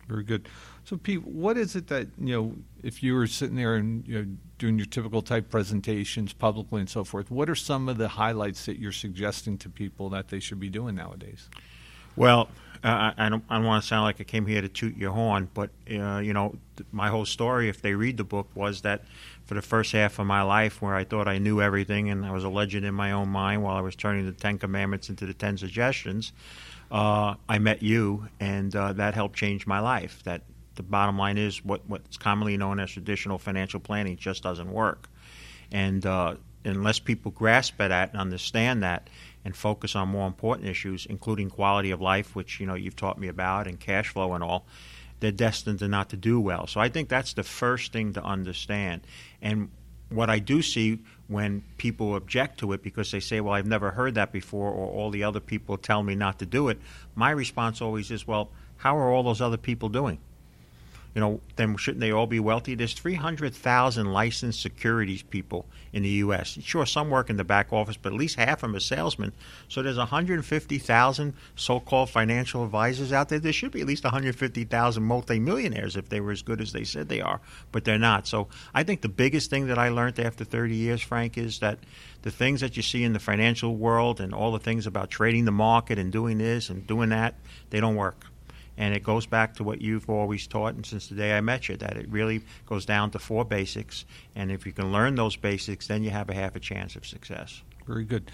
Very 0.09 0.25
good. 0.25 0.49
So, 0.85 0.97
Pete, 0.97 1.25
what 1.25 1.57
is 1.57 1.77
it 1.77 1.87
that 1.89 2.09
you 2.19 2.35
know? 2.35 2.55
If 2.83 3.03
you 3.03 3.15
were 3.15 3.29
sitting 3.29 3.57
there 3.57 3.77
and 3.77 4.07
you 4.07 4.19
know, 4.19 4.27
doing 4.59 4.77
your 4.77 4.87
typical 4.87 5.23
type 5.23 5.49
presentations 5.51 6.33
publicly 6.33 6.81
and 6.81 6.91
so 6.91 7.05
forth, 7.05 7.31
what 7.31 7.49
are 7.49 7.55
some 7.55 7.89
of 7.89 7.99
the 7.99 8.09
highlights 8.09 8.67
that 8.67 8.79
you're 8.79 8.91
suggesting 8.91 9.57
to 9.59 9.69
people 9.69 10.09
that 10.11 10.29
they 10.29 10.41
should 10.41 10.59
be 10.59 10.69
doing 10.69 10.97
nowadays? 10.97 11.49
Well, 12.17 12.49
uh, 12.85 13.13
I 13.17 13.29
don't, 13.29 13.45
I 13.49 13.57
don't 13.57 13.65
want 13.65 13.83
to 13.83 13.89
sound 13.89 14.05
like 14.05 14.21
I 14.21 14.25
came 14.25 14.45
here 14.45 14.61
to 14.61 14.69
toot 14.69 14.97
your 14.97 15.13
horn, 15.13 15.49
but 15.55 15.71
uh, 15.89 16.19
you 16.19 16.33
know, 16.33 16.57
my 16.91 17.09
whole 17.09 17.25
story, 17.25 17.69
if 17.69 17.81
they 17.81 17.95
read 17.95 18.17
the 18.17 18.25
book, 18.25 18.49
was 18.55 18.83
that 18.83 19.05
for 19.47 19.55
the 19.55 19.63
first 19.63 19.93
half 19.93 20.19
of 20.19 20.27
my 20.27 20.43
life, 20.43 20.83
where 20.83 20.95
I 20.95 21.05
thought 21.05 21.29
I 21.29 21.39
knew 21.39 21.63
everything 21.63 22.11
and 22.11 22.27
I 22.27 22.33
was 22.33 22.43
a 22.43 22.49
legend 22.49 22.85
in 22.85 22.95
my 22.95 23.13
own 23.13 23.29
mind, 23.29 23.63
while 23.63 23.77
I 23.77 23.81
was 23.81 23.95
turning 23.95 24.27
the 24.27 24.33
Ten 24.33 24.59
Commandments 24.59 25.09
into 25.09 25.27
the 25.27 25.35
Ten 25.35 25.57
Suggestions, 25.57 26.33
uh, 26.91 27.35
I 27.49 27.59
met 27.59 27.83
you, 27.83 28.29
and 28.41 28.75
uh, 28.75 28.93
that 28.95 29.15
helped 29.15 29.37
change 29.37 29.67
my 29.67 29.79
life. 29.79 30.21
That 30.25 30.43
the 30.83 30.91
bottom 30.91 31.19
line 31.19 31.39
is 31.39 31.65
what 31.65 31.89
what's 31.89 32.17
commonly 32.17 32.57
known 32.57 32.81
as 32.81 32.91
traditional 32.91 33.39
financial 33.39 33.81
planning 33.81 34.17
just 34.17 34.43
doesn't 34.43 34.71
work, 34.71 35.09
and 35.71 36.05
uh, 36.05 36.35
unless 36.65 36.99
people 36.99 37.31
grasp 37.31 37.81
at 37.81 37.89
that 37.89 38.11
and 38.11 38.21
understand 38.21 38.83
that 38.83 39.09
and 39.45 39.57
focus 39.57 39.97
on 39.97 40.09
more 40.09 40.27
important 40.27 40.69
issues, 40.69 41.07
including 41.07 41.51
quality 41.51 41.91
of 41.91 42.01
life, 42.01 42.35
which 42.37 42.61
you 42.61 42.67
know 42.67 42.75
you've 42.75 42.97
taught 42.97 43.19
me 43.19 43.29
about, 43.29 43.67
and 43.67 43.81
cash 43.81 44.09
flow 44.09 44.35
and 44.35 44.45
all, 44.45 44.67
they're 45.21 45.33
destined 45.33 45.79
to 45.81 45.89
not 45.89 46.11
to 46.11 46.17
do 46.17 46.41
well. 46.41 46.67
So 46.67 46.81
I 46.81 46.89
think 46.89 47.09
that's 47.09 47.35
the 47.35 47.43
first 47.43 47.93
thing 47.93 48.13
to 48.15 48.23
understand. 48.25 49.03
And 49.41 49.71
what 50.09 50.31
I 50.31 50.39
do 50.39 50.63
see 50.63 50.99
when 51.29 51.65
people 51.79 52.17
object 52.17 52.59
to 52.61 52.73
it 52.73 52.83
because 52.83 53.11
they 53.11 53.21
say, 53.21 53.41
"Well, 53.41 53.55
I've 53.55 53.67
never 53.67 53.93
heard 53.93 54.15
that 54.15 54.33
before," 54.33 54.71
or 54.71 54.87
all 54.91 55.11
the 55.11 55.25
other 55.25 55.41
people 55.41 55.77
tell 55.79 56.03
me 56.03 56.15
not 56.15 56.39
to 56.41 56.47
do 56.47 56.69
it, 56.69 56.81
my 57.15 57.31
response 57.31 57.81
always 57.81 58.11
is, 58.11 58.27
"Well, 58.27 58.51
how 58.77 58.97
are 58.99 59.11
all 59.11 59.23
those 59.23 59.41
other 59.41 59.57
people 59.57 59.89
doing?" 59.89 60.19
You 61.15 61.21
know, 61.21 61.41
then 61.57 61.77
shouldn't 61.77 62.01
they 62.01 62.11
all 62.11 62.27
be 62.27 62.41
wealthy? 62.41 62.75
There's 62.75 62.95
300,000 62.95 64.13
licensed 64.13 64.63
securities 64.63 65.23
people 65.23 65.67
in 65.93 66.03
the 66.03 66.09
U.S. 66.09 66.59
Sure, 66.63 66.87
some 66.87 67.11
work 67.11 67.29
in 67.29 67.37
the 67.37 67.45
back 67.45 67.73
office, 67.73 67.99
but 67.99 68.13
at 68.13 68.19
least 68.19 68.37
half 68.37 68.63
of 68.63 68.71
them 68.71 68.77
are 68.77 68.81
salesmen. 68.81 69.33
So 69.69 69.83
there's 69.83 69.99
150,000 69.99 71.35
so-called 71.55 72.09
financial 72.09 72.65
advisors 72.65 73.13
out 73.13 73.29
there. 73.29 73.39
There 73.39 73.53
should 73.53 73.73
be 73.73 73.83
at 73.83 73.87
least 73.87 74.05
150,000 74.05 75.03
multimillionaires 75.03 75.97
if 75.97 76.09
they 76.09 76.21
were 76.21 76.33
as 76.33 76.41
good 76.41 76.63
as 76.63 76.73
they 76.73 76.85
said 76.85 77.09
they 77.09 77.21
are, 77.21 77.41
but 77.73 77.85
they're 77.85 77.99
not. 77.99 78.27
So 78.27 78.49
I 78.73 78.83
think 78.83 79.03
the 79.03 79.09
biggest 79.11 79.51
thing 79.51 79.67
that 79.67 79.79
I 79.79 79.91
learned 79.91 80.19
after 80.19 80.45
30 80.45 80.75
years, 80.75 81.03
Frank, 81.03 81.37
is 81.37 81.59
that 81.59 81.79
the 82.23 82.31
things 82.31 82.63
that 82.63 82.77
you 82.77 82.83
see 82.83 83.05
in 83.05 83.13
the 83.13 83.19
financial 83.19 83.77
world 83.77 84.19
and 84.19 84.33
all 84.33 84.53
the 84.53 84.59
things 84.59 84.87
about 84.87 85.11
trading 85.11 85.45
the 85.45 85.53
market 85.53 85.99
and 85.99 86.11
doing 86.11 86.39
this 86.39 86.71
and 86.71 86.87
doing 86.87 87.11
that, 87.11 87.35
they 87.69 87.81
don't 87.81 87.97
work 87.97 88.32
and 88.77 88.95
it 88.95 89.03
goes 89.03 89.27
back 89.27 89.55
to 89.55 89.65
what 89.65 89.81
you've 89.81 90.09
always 90.09 90.47
taught, 90.47 90.75
and 90.75 90.85
since 90.85 91.09
the 91.09 91.15
day 91.15 91.37
I 91.37 91.41
met 91.41 91.69
you, 91.69 91.77
that 91.77 91.97
it 91.97 92.09
really 92.09 92.43
goes 92.67 92.87
down 92.87 93.11
to 93.11 93.19
four 93.19 93.45
basics. 93.45 94.05
And 94.35 94.51
if 94.51 94.65
you 94.65 94.73
can 94.73 94.93
learn 94.93 95.15
those 95.15 95.37
basics, 95.37 95.87
then 95.87 96.03
you 96.03 96.11
have 96.11 96.31
a 96.31 96.35
half 96.35 96.57
a 96.57 96.61
chance 96.61 96.97
of 96.97 97.07
success. 97.07 97.63
Very 97.87 98.05
good. 98.05 98.31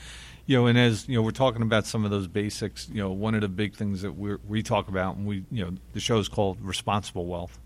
You 0.47 0.59
know, 0.59 0.67
and 0.67 0.79
as 0.79 1.09
you 1.09 1.17
know, 1.17 1.23
we're 1.23 1.31
talking 1.31 1.63
about 1.63 1.87
some 1.87 2.05
of 2.05 2.11
those 2.11 2.29
basics. 2.29 2.89
You 2.89 3.03
know, 3.03 3.11
one 3.11 3.35
of 3.35 3.41
the 3.41 3.49
big 3.49 3.75
things 3.75 4.03
that 4.03 4.13
we 4.13 4.37
we 4.47 4.63
talk 4.63 4.89
about, 4.89 5.17
and 5.17 5.27
we 5.27 5.45
you 5.51 5.65
know, 5.65 5.73
the 5.93 6.01
show 6.01 6.19
is 6.19 6.29
called 6.29 6.59
Responsible 6.61 7.27
Wealth, 7.27 7.59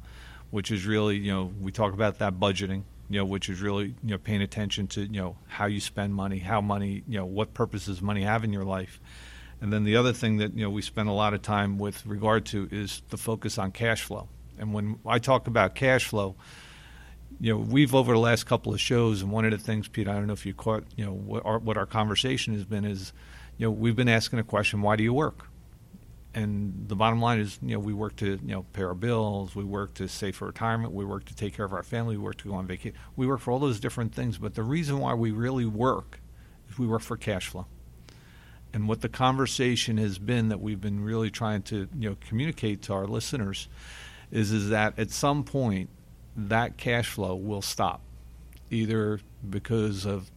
which 0.50 0.70
is 0.70 0.86
really 0.86 1.16
you 1.16 1.32
know 1.32 1.52
we 1.60 1.72
talk 1.72 1.92
about 1.92 2.18
that 2.18 2.34
budgeting. 2.40 2.84
You 3.08 3.18
know, 3.18 3.24
which 3.26 3.48
is 3.48 3.60
really 3.60 3.94
you 4.02 4.10
know 4.12 4.18
paying 4.18 4.42
attention 4.42 4.86
to 4.88 5.02
you 5.02 5.20
know 5.20 5.36
how 5.46 5.66
you 5.66 5.80
spend 5.80 6.14
money, 6.14 6.38
how 6.38 6.60
money 6.60 7.02
you 7.06 7.18
know 7.18 7.26
what 7.26 7.52
purposes 7.52 8.00
money 8.00 8.22
have 8.22 8.42
in 8.42 8.52
your 8.52 8.64
life 8.64 9.00
and 9.62 9.72
then 9.72 9.84
the 9.84 9.94
other 9.94 10.12
thing 10.12 10.38
that 10.38 10.54
you 10.54 10.64
know 10.64 10.70
we 10.70 10.82
spend 10.82 11.08
a 11.08 11.12
lot 11.12 11.34
of 11.34 11.40
time 11.40 11.78
with 11.78 12.04
regard 12.04 12.44
to 12.46 12.68
is 12.72 13.00
the 13.10 13.16
focus 13.16 13.58
on 13.58 13.70
cash 13.70 14.02
flow. 14.02 14.28
And 14.58 14.74
when 14.74 14.98
I 15.06 15.20
talk 15.20 15.46
about 15.46 15.76
cash 15.76 16.04
flow, 16.04 16.34
you 17.40 17.52
know, 17.52 17.58
we've 17.58 17.94
over 17.94 18.12
the 18.12 18.18
last 18.18 18.44
couple 18.44 18.74
of 18.74 18.80
shows, 18.80 19.22
and 19.22 19.30
one 19.30 19.44
of 19.44 19.52
the 19.52 19.58
things, 19.58 19.86
Pete, 19.86 20.08
I 20.08 20.14
don't 20.14 20.26
know 20.26 20.32
if 20.32 20.44
you 20.44 20.52
caught, 20.52 20.84
you 20.96 21.04
know, 21.04 21.12
what 21.12 21.46
our, 21.46 21.58
what 21.60 21.76
our 21.76 21.86
conversation 21.86 22.54
has 22.54 22.64
been 22.64 22.84
is, 22.84 23.12
you 23.56 23.66
know, 23.66 23.70
we've 23.70 23.94
been 23.94 24.08
asking 24.08 24.40
a 24.40 24.42
question: 24.42 24.82
Why 24.82 24.96
do 24.96 25.04
you 25.04 25.14
work? 25.14 25.46
And 26.34 26.88
the 26.88 26.96
bottom 26.96 27.20
line 27.20 27.38
is, 27.38 27.60
you 27.62 27.74
know, 27.74 27.78
we 27.78 27.92
work 27.92 28.16
to, 28.16 28.26
you 28.26 28.40
know, 28.42 28.64
pay 28.72 28.82
our 28.82 28.94
bills, 28.94 29.54
we 29.54 29.62
work 29.62 29.94
to 29.94 30.08
save 30.08 30.34
for 30.34 30.46
retirement, 30.46 30.92
we 30.92 31.04
work 31.04 31.24
to 31.26 31.36
take 31.36 31.54
care 31.54 31.66
of 31.66 31.72
our 31.72 31.84
family, 31.84 32.16
we 32.16 32.24
work 32.24 32.38
to 32.38 32.48
go 32.48 32.54
on 32.54 32.66
vacation, 32.66 32.98
we 33.14 33.28
work 33.28 33.38
for 33.38 33.52
all 33.52 33.60
those 33.60 33.78
different 33.78 34.12
things. 34.12 34.38
But 34.38 34.54
the 34.54 34.64
reason 34.64 34.98
why 34.98 35.14
we 35.14 35.30
really 35.30 35.66
work 35.66 36.20
is 36.68 36.80
we 36.80 36.88
work 36.88 37.02
for 37.02 37.16
cash 37.16 37.46
flow 37.46 37.66
and 38.72 38.88
what 38.88 39.00
the 39.00 39.08
conversation 39.08 39.98
has 39.98 40.18
been 40.18 40.48
that 40.48 40.60
we've 40.60 40.80
been 40.80 41.04
really 41.04 41.30
trying 41.30 41.62
to 41.62 41.88
you 41.98 42.10
know 42.10 42.16
communicate 42.28 42.82
to 42.82 42.92
our 42.92 43.06
listeners 43.06 43.68
is 44.30 44.52
is 44.52 44.70
that 44.70 44.98
at 44.98 45.10
some 45.10 45.44
point 45.44 45.88
that 46.36 46.76
cash 46.76 47.08
flow 47.08 47.34
will 47.34 47.62
stop 47.62 48.00
either 48.70 49.20
because 49.48 50.06
of 50.06 50.30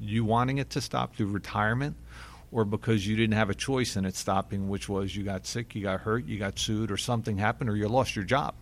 you 0.00 0.24
wanting 0.24 0.58
it 0.58 0.70
to 0.70 0.80
stop 0.80 1.16
through 1.16 1.26
retirement 1.26 1.96
or 2.52 2.64
because 2.64 3.06
you 3.06 3.16
didn't 3.16 3.34
have 3.34 3.50
a 3.50 3.54
choice 3.54 3.96
in 3.96 4.04
it 4.04 4.14
stopping 4.14 4.68
which 4.68 4.88
was 4.88 5.14
you 5.14 5.22
got 5.22 5.46
sick 5.46 5.74
you 5.74 5.82
got 5.82 6.00
hurt 6.00 6.24
you 6.26 6.38
got 6.38 6.58
sued 6.58 6.90
or 6.90 6.96
something 6.96 7.38
happened 7.38 7.68
or 7.68 7.76
you 7.76 7.88
lost 7.88 8.16
your 8.16 8.24
job. 8.24 8.54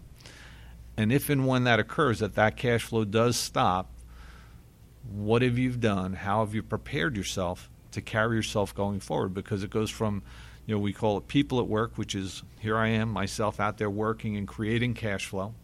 And 0.96 1.12
if 1.12 1.28
and 1.28 1.46
when 1.46 1.64
that 1.64 1.80
occurs 1.80 2.20
that 2.20 2.34
that 2.34 2.56
cash 2.56 2.82
flow 2.82 3.04
does 3.04 3.36
stop 3.36 3.90
what 5.12 5.42
have 5.42 5.58
you 5.58 5.70
done? 5.72 6.14
How 6.14 6.40
have 6.40 6.54
you 6.54 6.62
prepared 6.62 7.16
yourself 7.16 7.68
to 7.94 8.02
carry 8.02 8.36
yourself 8.36 8.74
going 8.74 9.00
forward 9.00 9.34
because 9.34 9.62
it 9.62 9.70
goes 9.70 9.90
from 9.90 10.22
you 10.66 10.74
know 10.74 10.80
we 10.80 10.92
call 10.92 11.18
it 11.18 11.28
people 11.28 11.60
at 11.60 11.66
work 11.66 11.96
which 11.96 12.14
is 12.14 12.42
here 12.60 12.76
I 12.76 12.88
am 12.88 13.08
myself 13.10 13.60
out 13.60 13.78
there 13.78 13.90
working 13.90 14.36
and 14.36 14.46
creating 14.46 14.94
cash 14.94 15.26
flow. 15.26 15.54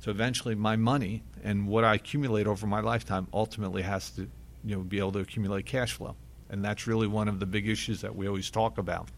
So 0.00 0.10
eventually 0.10 0.54
my 0.54 0.76
money 0.76 1.22
and 1.42 1.66
what 1.66 1.84
I 1.84 1.94
accumulate 1.94 2.46
over 2.46 2.66
my 2.66 2.80
lifetime 2.80 3.26
ultimately 3.32 3.82
has 3.82 4.10
to 4.10 4.28
you 4.64 4.76
know 4.76 4.82
be 4.82 4.98
able 4.98 5.12
to 5.12 5.20
accumulate 5.20 5.66
cash 5.66 5.92
flow. 5.92 6.16
And 6.50 6.64
that's 6.64 6.86
really 6.86 7.06
one 7.06 7.28
of 7.28 7.40
the 7.40 7.46
big 7.46 7.68
issues 7.68 8.00
that 8.00 8.16
we 8.16 8.26
always 8.26 8.50
talk 8.50 8.78
about. 8.78 9.08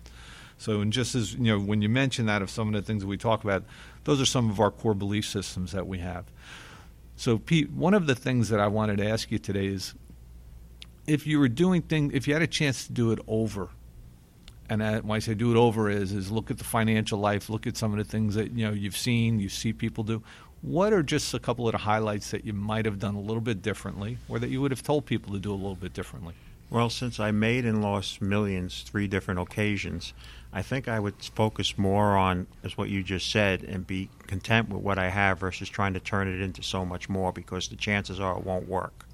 So 0.59 0.81
and 0.81 0.93
just 0.93 1.15
as 1.15 1.35
you 1.35 1.45
know 1.45 1.59
when 1.59 1.83
you 1.83 1.89
mention 1.89 2.27
that 2.27 2.43
of 2.43 2.51
some 2.51 2.69
of 2.69 2.75
the 2.75 2.83
things 2.83 3.03
that 3.03 3.09
we 3.09 3.17
talk 3.17 3.45
about 3.45 3.65
those 4.05 4.21
are 4.21 4.27
some 4.27 4.51
of 4.51 4.61
our 4.61 4.71
core 4.71 4.95
belief 4.95 5.27
systems 5.27 5.73
that 5.73 5.87
we 5.87 5.99
have. 5.99 6.25
So 7.17 7.39
Pete 7.39 7.71
one 7.71 7.95
of 7.95 8.07
the 8.07 8.15
things 8.15 8.49
that 8.49 8.61
I 8.61 8.69
wanted 8.69 8.99
to 8.99 9.09
ask 9.09 9.31
you 9.31 9.39
today 9.39 9.67
is 9.67 9.95
if 11.07 11.27
you 11.27 11.39
were 11.39 11.49
doing 11.49 11.83
things, 11.83 12.13
if 12.15 12.29
you 12.29 12.35
had 12.35 12.43
a 12.43 12.47
chance 12.47 12.87
to 12.87 12.93
do 12.93 13.13
it 13.13 13.19
over 13.27 13.71
and 14.71 14.83
uh, 14.83 15.01
when 15.01 15.17
I 15.17 15.19
say 15.19 15.35
do 15.35 15.51
it 15.51 15.57
over 15.57 15.91
is 15.91 16.13
is 16.13 16.31
look 16.31 16.51
at 16.51 16.59
the 16.59 16.65
financial 16.65 17.19
life, 17.19 17.51
look 17.51 17.67
at 17.67 17.77
some 17.77 17.91
of 17.91 17.99
the 17.99 18.05
things 18.05 18.37
that 18.37 18.53
you 18.53 18.67
know 18.67 18.73
you've 18.73 18.97
seen, 18.97 19.41
you 19.41 19.49
see 19.49 19.73
people 19.73 20.05
do. 20.05 20.23
What 20.63 20.93
are 20.93 21.03
just 21.03 21.35
a 21.35 21.39
couple 21.39 21.67
of 21.67 21.73
the 21.73 21.79
highlights 21.79 22.31
that 22.31 22.45
you 22.45 22.53
might 22.53 22.85
have 22.85 22.99
done 22.99 23.17
a 23.17 23.21
little 23.21 23.41
bit 23.41 23.63
differently, 23.63 24.19
or 24.29 24.39
that 24.39 24.49
you 24.49 24.61
would 24.61 24.71
have 24.71 24.83
told 24.83 25.07
people 25.07 25.33
to 25.33 25.41
do 25.41 25.53
a 25.53 25.57
little 25.57 25.75
bit 25.75 25.93
differently? 25.93 26.35
Well, 26.71 26.89
since 26.89 27.19
I 27.19 27.33
made 27.33 27.67
and 27.67 27.83
lost 27.83 28.23
millions 28.23 28.83
three 28.83 29.09
different 29.09 29.41
occasions, 29.41 30.15
I 30.53 30.63
think 30.63 30.87
I 30.87 31.01
would 31.01 31.17
focus 31.17 31.77
more 31.77 32.17
on, 32.17 32.47
as 32.63 32.79
what 32.79 32.91
you 32.91 33.03
just 33.03 33.29
said, 33.29 33.65
and 33.65 33.85
be 33.85 34.09
content 34.29 34.69
with 34.69 34.83
what 34.83 34.99
I 34.99 35.09
have 35.09 35.41
versus 35.41 35.69
trying 35.69 35.95
to 35.95 36.01
turn 36.01 36.29
it 36.29 36.41
into 36.41 36.63
so 36.63 36.85
much 36.85 37.09
more 37.09 37.33
because 37.33 37.67
the 37.67 37.77
chances 37.77 38.21
are 38.21 38.39
it 38.39 38.45
won't 38.45 38.69
work. 38.69 39.07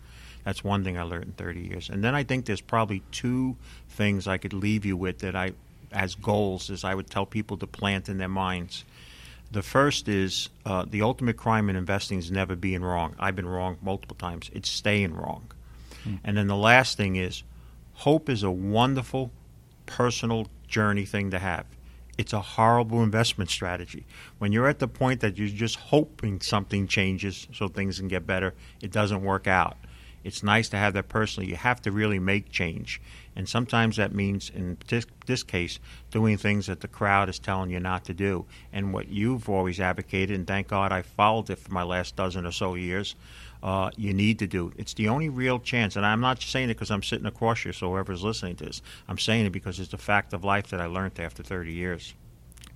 That's 0.47 0.63
one 0.63 0.85
thing 0.85 0.97
I 0.97 1.03
learned 1.03 1.25
in 1.25 1.33
30 1.33 1.61
years. 1.61 1.91
And 1.91 2.05
then 2.05 2.15
I 2.15 2.23
think 2.23 2.47
there's 2.47 2.61
probably 2.61 3.03
two 3.11 3.57
things 3.89 4.29
I 4.29 4.39
could 4.39 4.53
leave 4.53 4.85
you 4.85 4.97
with 4.97 5.19
that 5.19 5.35
I, 5.35 5.55
as 5.91 6.15
goals, 6.15 6.71
as 6.71 6.85
I 6.85 6.95
would 6.95 7.11
tell 7.11 7.27
people 7.27 7.57
to 7.57 7.67
plant 7.67 8.09
in 8.09 8.19
their 8.19 8.29
minds. 8.29 8.85
The 9.51 9.63
first 9.63 10.07
is 10.07 10.49
uh, 10.65 10.85
the 10.89 11.03
ultimate 11.03 11.37
crime 11.37 11.69
in 11.69 11.75
investing 11.75 12.21
is 12.21 12.31
never 12.31 12.55
being 12.55 12.83
wrong. 12.83 13.17
I've 13.19 13.35
been 13.35 13.49
wrong 13.49 13.79
multiple 13.83 14.17
times. 14.17 14.49
It's 14.53 14.69
staying 14.69 15.15
wrong. 15.15 15.51
Hmm. 16.05 16.15
And 16.23 16.37
then 16.37 16.47
the 16.47 16.55
last 16.55 16.97
thing 16.97 17.17
is 17.17 17.43
hope 17.95 18.29
is 18.29 18.45
a 18.45 18.51
wonderful 18.51 19.33
personal 19.87 20.47
journey 20.69 21.07
thing 21.07 21.33
to 21.33 21.41
have. 21.41 21.67
It's 22.19 22.33
a 22.33 22.41
horrible 22.41 23.03
investment 23.03 23.51
strategy. 23.51 24.07
When 24.39 24.53
you're 24.53 24.69
at 24.69 24.79
the 24.79 24.87
point 24.87 25.23
that 25.23 25.39
you're 25.39 25.49
just 25.49 25.75
hoping 25.75 26.41
something 26.41 26.87
changes 26.87 27.49
so 27.53 27.67
things 27.67 27.99
can 27.99 28.07
get 28.07 28.29
better, 28.29 28.55
it 28.81 28.93
doesn't 28.93 29.25
work 29.25 29.49
out. 29.49 29.77
It's 30.27 30.43
nice 30.43 30.69
to 30.71 30.77
have 30.77 30.95
that 30.95 31.09
personally. 31.09 31.49
You 31.49 31.55
have 31.55 31.81
to 31.83 31.93
really 31.93 32.19
make 32.19 32.51
change. 32.51 33.01
And 33.37 33.49
sometimes 33.49 33.97
that 33.97 34.13
means, 34.13 34.51
in 34.51 34.77
this, 34.89 35.07
this, 35.27 35.45
case, 35.45 35.79
doing 36.11 36.37
things 36.37 36.67
that 36.67 36.81
the 36.81 36.89
crowd 36.89 37.29
is 37.29 37.39
telling 37.39 37.71
you 37.71 37.79
not 37.79 38.05
to 38.07 38.13
do. 38.13 38.45
And 38.73 38.93
what 38.93 39.07
you've 39.07 39.49
always 39.49 39.79
advocated, 39.79 40.35
and 40.37 40.45
thank 40.45 40.67
God 40.67 40.91
I 40.91 41.03
followed 41.03 41.49
it 41.51 41.61
for 41.61 41.73
my 41.73 41.85
last 41.85 42.17
dozen 42.17 42.45
or 42.45 42.51
so 42.51 42.75
years, 42.75 43.15
uh, 43.63 43.91
you 43.97 44.13
need 44.13 44.41
to 44.41 44.49
do. 44.49 44.73
It's 44.77 44.95
the 44.95 45.09
only 45.09 45.29
real 45.29 45.61
chance. 45.61 45.95
And 45.95 46.05
I'm 46.05 46.21
not 46.21 46.43
saying 46.43 46.71
it 46.71 46.75
because 46.75 46.91
I'm 46.91 47.05
sitting 47.05 47.27
across 47.27 47.65
you, 47.65 47.73
so 47.73 47.91
whoever's 47.91 48.25
listening 48.25 48.57
to 48.57 48.65
this, 48.65 48.83
I'm 49.07 49.19
saying 49.19 49.47
it 49.47 49.51
because 49.51 49.79
it's 49.79 49.93
a 49.93 49.99
fact 49.99 50.33
of 50.33 50.43
life 50.43 50.67
that 50.71 50.81
I 50.81 50.87
learned 50.87 51.21
after 51.21 51.45
30 51.45 51.73
years. 51.73 52.15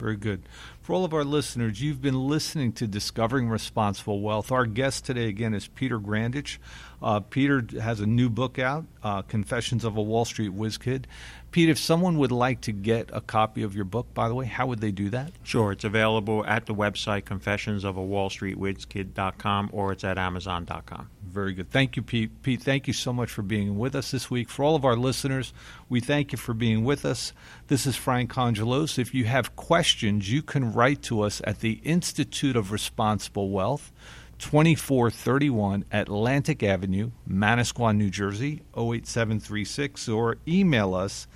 Very 0.00 0.16
good. 0.16 0.42
For 0.80 0.94
all 0.94 1.04
of 1.04 1.12
our 1.12 1.24
listeners, 1.24 1.82
you've 1.82 2.00
been 2.00 2.26
listening 2.26 2.72
to 2.72 2.86
Discovering 2.86 3.50
Responsible 3.50 4.22
Wealth. 4.22 4.50
Our 4.50 4.64
guest 4.64 5.04
today, 5.04 5.28
again, 5.28 5.52
is 5.52 5.68
Peter 5.68 6.00
Grandich. 6.00 6.56
Uh, 7.02 7.20
Peter 7.20 7.62
has 7.78 8.00
a 8.00 8.06
new 8.06 8.30
book 8.30 8.58
out, 8.58 8.86
uh, 9.02 9.20
Confessions 9.20 9.84
of 9.84 9.98
a 9.98 10.02
Wall 10.02 10.24
Street 10.24 10.54
Whiz 10.54 10.78
Kid. 10.78 11.06
Pete, 11.50 11.68
if 11.68 11.78
someone 11.78 12.16
would 12.18 12.30
like 12.30 12.60
to 12.62 12.72
get 12.72 13.10
a 13.12 13.20
copy 13.20 13.62
of 13.62 13.74
your 13.74 13.84
book, 13.84 14.14
by 14.14 14.28
the 14.28 14.34
way, 14.34 14.46
how 14.46 14.68
would 14.68 14.80
they 14.80 14.92
do 14.92 15.10
that? 15.10 15.32
Sure. 15.42 15.72
It's 15.72 15.84
available 15.84 16.46
at 16.46 16.64
the 16.66 16.74
website 16.74 17.24
confessionsofawallstreetwizkid.com 17.24 19.70
or 19.72 19.92
it's 19.92 20.04
at 20.04 20.16
amazon.com. 20.16 21.10
Very 21.22 21.54
good. 21.54 21.70
Thank 21.70 21.96
you, 21.96 22.02
Pete. 22.02 22.42
Pete, 22.42 22.62
thank 22.62 22.86
you 22.86 22.92
so 22.92 23.12
much 23.12 23.30
for 23.30 23.42
being 23.42 23.78
with 23.78 23.94
us 23.94 24.10
this 24.10 24.30
week. 24.30 24.48
For 24.48 24.64
all 24.64 24.76
of 24.76 24.84
our 24.84 24.96
listeners, 24.96 25.52
we 25.88 26.00
thank 26.00 26.32
you 26.32 26.38
for 26.38 26.54
being 26.54 26.84
with 26.84 27.04
us. 27.04 27.32
This 27.68 27.86
is 27.86 27.96
Frank 27.96 28.32
Congelos. 28.32 28.98
If 28.98 29.14
you 29.14 29.24
have 29.24 29.56
questions, 29.56 30.30
you 30.30 30.42
can 30.42 30.72
write 30.72 31.02
to 31.02 31.22
us 31.22 31.40
at 31.44 31.60
the 31.60 31.80
Institute 31.84 32.56
of 32.56 32.72
Responsible 32.72 33.50
Wealth. 33.50 33.92
2431 34.40 35.84
Atlantic 35.92 36.62
Avenue, 36.62 37.10
Manasquan, 37.28 37.96
New 37.96 38.10
Jersey, 38.10 38.62
08736, 38.76 40.08
or 40.08 40.38
email 40.48 40.94
us 40.94 41.26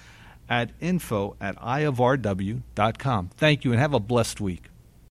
at 0.49 0.71
info 0.81 1.37
at 1.41 1.57
iofrw.com. 1.57 3.31
Thank 3.37 3.65
you 3.65 3.73
and 3.73 3.81
have 3.81 3.95
a 3.95 4.01
blessed 4.01 4.41
week. 4.41 4.69